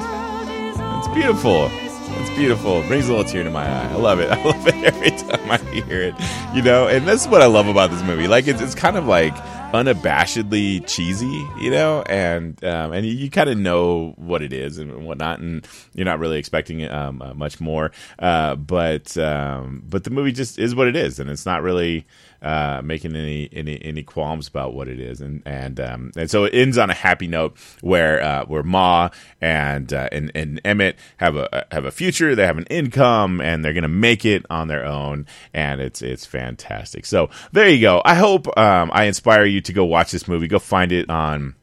It's 0.99 1.09
beautiful. 1.15 1.71
It's 1.73 2.29
beautiful. 2.37 2.83
It 2.83 2.89
brings 2.89 3.09
a 3.09 3.13
little 3.15 3.25
tear 3.25 3.43
to 3.43 3.51
my 3.51 3.67
eye. 3.67 3.91
I 3.91 3.95
love 3.95 4.21
it. 4.21 4.31
I 4.31 4.45
love 4.45 4.67
it 4.67 4.75
every 4.85 5.13
time 5.13 5.51
I 5.51 5.57
hear 5.73 6.03
it. 6.03 6.15
You 6.55 6.61
know, 6.61 6.89
and 6.89 7.09
that's 7.09 7.27
what 7.27 7.41
I 7.41 7.47
love 7.47 7.69
about 7.69 7.91
this 7.91 8.03
movie. 8.03 8.29
Like 8.29 8.47
it's 8.47 8.61
it's 8.61 8.75
kind 8.75 8.99
of 8.99 9.07
like 9.07 9.35
unabashedly 9.73 10.85
cheesy, 10.87 11.47
you 11.61 11.71
know, 11.71 12.03
and 12.03 12.63
um, 12.65 12.93
and 12.93 13.07
you, 13.07 13.31
kind 13.31 13.49
of 13.49 13.57
know 13.57 14.15
what 14.17 14.43
it 14.43 14.53
is 14.53 14.79
and 14.79 15.07
whatnot, 15.07 15.39
and 15.39 15.67
you're 15.95 16.05
not 16.05 16.19
really 16.19 16.39
expecting 16.39 16.89
um, 16.91 17.23
uh, 17.23 17.33
much 17.35 17.61
more. 17.61 17.93
Uh, 18.19 18.57
but 18.57 19.17
um, 19.17 19.83
but 19.89 20.05
the 20.05 20.11
movie 20.11 20.33
just 20.33 20.59
is 20.59 20.75
what 20.75 20.89
it 20.89 20.97
is, 20.97 21.21
and 21.21 21.31
it's 21.31 21.47
not 21.47 21.63
really 21.63 22.07
uh, 22.43 22.81
making 22.85 23.15
any, 23.15 23.49
any 23.53 23.83
any 23.85 24.03
qualms 24.03 24.49
about 24.49 24.75
what 24.75 24.89
it 24.89 25.01
is, 25.01 25.21
and 25.21 25.43
and 25.45 25.79
um, 25.81 26.13
and 26.17 26.31
so 26.31 26.45
it 26.45 26.55
ends 26.55 26.79
on 26.79 26.91
a 26.91 26.95
happy 26.95 27.27
note 27.27 27.57
where 27.81 28.23
uh, 28.23 28.45
where 28.47 28.63
Ma 28.63 29.11
and 29.41 29.93
uh, 29.93 30.09
and 30.11 30.31
and 30.35 30.61
Emmet 30.65 30.97
have 31.19 31.37
a 31.37 31.67
have 31.71 31.85
a 31.85 31.91
future, 31.91 32.35
they 32.35 32.47
have 32.47 32.59
an 32.59 32.67
income, 32.71 33.41
and 33.41 33.65
they're 33.65 33.75
gonna 33.75 33.89
make 33.89 34.25
it 34.25 34.45
on 34.51 34.69
their 34.69 34.85
own, 34.85 35.27
and 35.53 35.81
it's 35.81 36.03
it's 36.03 36.27
fantastic. 36.27 37.07
So 37.07 37.31
there 37.53 37.69
you 37.69 37.81
go. 37.81 38.03
I 38.05 38.15
hope 38.15 38.47
um, 38.59 38.91
I 38.93 39.05
inspire 39.05 39.45
you 39.45 39.61
to 39.63 39.73
go 39.73 39.85
watch 39.85 40.11
this 40.11 40.27
movie. 40.27 40.49
Go 40.49 40.59
find 40.59 40.93
it 40.93 41.11
on 41.11 41.55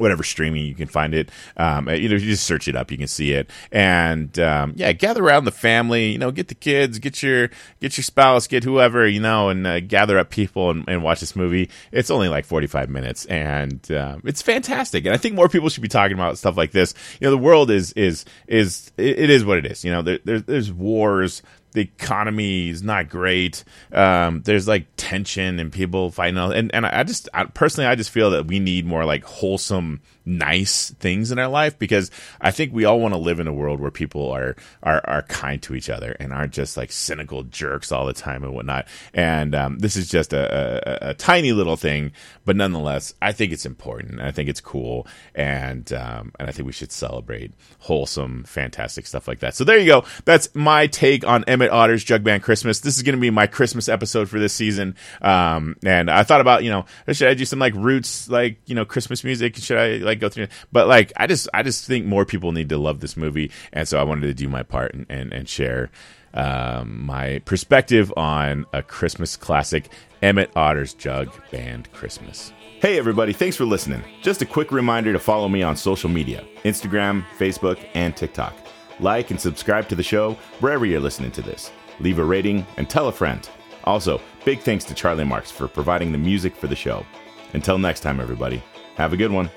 whatever 0.00 0.22
streaming 0.22 0.64
you 0.64 0.74
can 0.74 0.88
find 0.88 1.14
it. 1.14 1.30
Um, 1.56 1.88
you 1.88 2.08
know, 2.08 2.16
you 2.16 2.20
just 2.20 2.44
search 2.44 2.66
it 2.66 2.74
up, 2.74 2.90
you 2.90 2.98
can 2.98 3.06
see 3.06 3.32
it, 3.32 3.50
and 3.70 4.36
um, 4.38 4.72
yeah, 4.76 4.92
gather 4.92 5.22
around 5.22 5.44
the 5.44 5.52
family. 5.52 6.10
You 6.10 6.18
know, 6.18 6.30
get 6.30 6.48
the 6.48 6.54
kids, 6.54 6.98
get 6.98 7.22
your 7.22 7.50
get 7.80 7.96
your 7.96 8.04
spouse, 8.04 8.46
get 8.46 8.64
whoever 8.64 9.06
you 9.06 9.20
know, 9.20 9.48
and 9.48 9.66
uh, 9.66 9.80
gather 9.80 10.18
up 10.18 10.30
people 10.30 10.70
and, 10.70 10.84
and 10.88 11.02
watch 11.02 11.20
this 11.20 11.36
movie. 11.36 11.70
It's 11.92 12.10
only 12.10 12.28
like 12.28 12.44
forty 12.44 12.66
five 12.66 12.88
minutes, 12.88 13.26
and 13.26 13.90
um, 13.92 14.22
it's 14.24 14.42
fantastic. 14.42 15.04
And 15.04 15.14
I 15.14 15.18
think 15.18 15.34
more 15.34 15.48
people 15.48 15.68
should 15.68 15.82
be 15.82 15.88
talking 15.88 16.14
about 16.14 16.38
stuff 16.38 16.56
like 16.56 16.72
this. 16.72 16.94
You 17.20 17.26
know, 17.26 17.30
the 17.30 17.38
world 17.38 17.70
is 17.70 17.92
is 17.92 18.24
is 18.46 18.92
it, 18.96 19.18
it 19.18 19.30
is 19.30 19.44
what 19.44 19.58
it 19.58 19.66
is. 19.66 19.84
You 19.84 19.92
know, 19.92 20.02
there, 20.02 20.18
there 20.24 20.40
there's 20.40 20.72
wars 20.72 21.42
the 21.72 21.82
economy 21.82 22.68
is 22.68 22.82
not 22.82 23.08
great. 23.08 23.64
Um, 23.92 24.42
there's 24.42 24.66
like 24.66 24.86
tension 24.96 25.60
and 25.60 25.72
people 25.72 26.10
fighting, 26.10 26.38
and 26.38 26.74
and 26.74 26.86
I 26.86 27.02
just 27.04 27.28
I, 27.32 27.44
personally 27.44 27.88
I 27.88 27.94
just 27.94 28.10
feel 28.10 28.30
that 28.30 28.46
we 28.46 28.58
need 28.58 28.86
more 28.86 29.04
like 29.04 29.24
wholesome, 29.24 30.00
nice 30.30 30.90
things 30.92 31.30
in 31.30 31.38
our 31.38 31.48
life 31.48 31.78
because 31.78 32.10
I 32.40 32.50
think 32.50 32.72
we 32.72 32.84
all 32.84 33.00
want 33.00 33.14
to 33.14 33.18
live 33.18 33.40
in 33.40 33.46
a 33.46 33.52
world 33.52 33.80
where 33.80 33.90
people 33.90 34.30
are 34.30 34.56
are 34.82 35.00
are 35.04 35.22
kind 35.22 35.60
to 35.62 35.74
each 35.74 35.90
other 35.90 36.16
and 36.20 36.32
aren't 36.32 36.52
just 36.52 36.76
like 36.76 36.92
cynical 36.92 37.42
jerks 37.42 37.92
all 37.92 38.06
the 38.06 38.12
time 38.12 38.44
and 38.44 38.54
whatnot. 38.54 38.86
And 39.12 39.54
um, 39.54 39.78
this 39.78 39.96
is 39.96 40.08
just 40.08 40.32
a, 40.32 41.06
a, 41.06 41.10
a 41.10 41.14
tiny 41.14 41.52
little 41.52 41.76
thing, 41.76 42.12
but 42.44 42.56
nonetheless, 42.56 43.14
I 43.20 43.32
think 43.32 43.52
it's 43.52 43.66
important. 43.66 44.20
I 44.20 44.30
think 44.30 44.48
it's 44.48 44.60
cool, 44.60 45.06
and 45.34 45.92
um, 45.92 46.32
and 46.38 46.48
I 46.48 46.52
think 46.52 46.66
we 46.66 46.72
should 46.72 46.92
celebrate 46.92 47.52
wholesome, 47.80 48.44
fantastic 48.44 49.06
stuff 49.06 49.26
like 49.26 49.40
that. 49.40 49.54
So 49.54 49.64
there 49.64 49.78
you 49.78 49.86
go. 49.86 50.04
That's 50.24 50.54
my 50.54 50.86
take 50.86 51.26
on 51.26 51.44
Emmet 51.44 51.70
Otter's 51.70 52.04
Jug 52.04 52.22
Band 52.22 52.42
Christmas. 52.42 52.80
This 52.80 52.96
is 52.96 53.02
going 53.02 53.14
to 53.14 53.20
be 53.20 53.30
my 53.30 53.46
Christmas 53.46 53.88
episode 53.88 54.28
for 54.28 54.38
this 54.38 54.52
season. 54.52 54.94
Um, 55.20 55.76
and 55.84 56.10
I 56.10 56.22
thought 56.22 56.40
about, 56.40 56.62
you 56.62 56.70
know, 56.70 56.84
should 57.10 57.28
I 57.28 57.34
do 57.34 57.44
some 57.44 57.58
like 57.58 57.74
roots, 57.74 58.28
like, 58.28 58.60
you 58.66 58.74
know, 58.74 58.84
Christmas 58.84 59.24
music? 59.24 59.56
Should 59.56 59.78
I 59.78 59.96
like 60.04 60.19
go 60.20 60.28
through? 60.28 60.48
But 60.72 60.86
like, 60.88 61.12
I 61.16 61.26
just, 61.26 61.48
I 61.54 61.62
just 61.62 61.86
think 61.86 62.06
more 62.06 62.24
people 62.24 62.52
need 62.52 62.68
to 62.68 62.78
love 62.78 63.00
this 63.00 63.16
movie. 63.16 63.50
And 63.72 63.88
so 63.88 63.98
I 63.98 64.02
wanted 64.02 64.26
to 64.26 64.34
do 64.34 64.48
my 64.48 64.62
part 64.62 64.94
and, 64.94 65.06
and, 65.08 65.32
and 65.32 65.48
share 65.48 65.90
um, 66.34 67.04
my 67.04 67.40
perspective 67.44 68.12
on 68.16 68.66
a 68.72 68.82
Christmas 68.82 69.36
classic, 69.36 69.88
Emmet 70.22 70.50
Otter's 70.54 70.94
Jug 70.94 71.32
Band 71.50 71.90
Christmas. 71.92 72.52
Hey, 72.80 72.98
everybody, 72.98 73.32
thanks 73.32 73.56
for 73.56 73.66
listening. 73.66 74.02
Just 74.22 74.40
a 74.40 74.46
quick 74.46 74.72
reminder 74.72 75.12
to 75.12 75.18
follow 75.18 75.48
me 75.48 75.62
on 75.62 75.76
social 75.76 76.08
media 76.08 76.44
Instagram, 76.64 77.24
Facebook, 77.38 77.78
and 77.94 78.16
TikTok. 78.16 78.54
Like 79.00 79.30
and 79.30 79.40
subscribe 79.40 79.88
to 79.88 79.96
the 79.96 80.02
show 80.02 80.34
wherever 80.60 80.86
you're 80.86 81.00
listening 81.00 81.30
to 81.32 81.42
this. 81.42 81.72
Leave 82.00 82.18
a 82.18 82.24
rating 82.24 82.66
and 82.76 82.88
tell 82.88 83.08
a 83.08 83.12
friend. 83.12 83.48
Also, 83.84 84.20
big 84.44 84.60
thanks 84.60 84.84
to 84.84 84.94
Charlie 84.94 85.24
Marks 85.24 85.50
for 85.50 85.68
providing 85.68 86.12
the 86.12 86.18
music 86.18 86.54
for 86.54 86.66
the 86.66 86.76
show. 86.76 87.04
Until 87.52 87.78
next 87.78 88.00
time, 88.00 88.20
everybody, 88.20 88.62
have 88.96 89.12
a 89.12 89.16
good 89.16 89.32
one. 89.32 89.50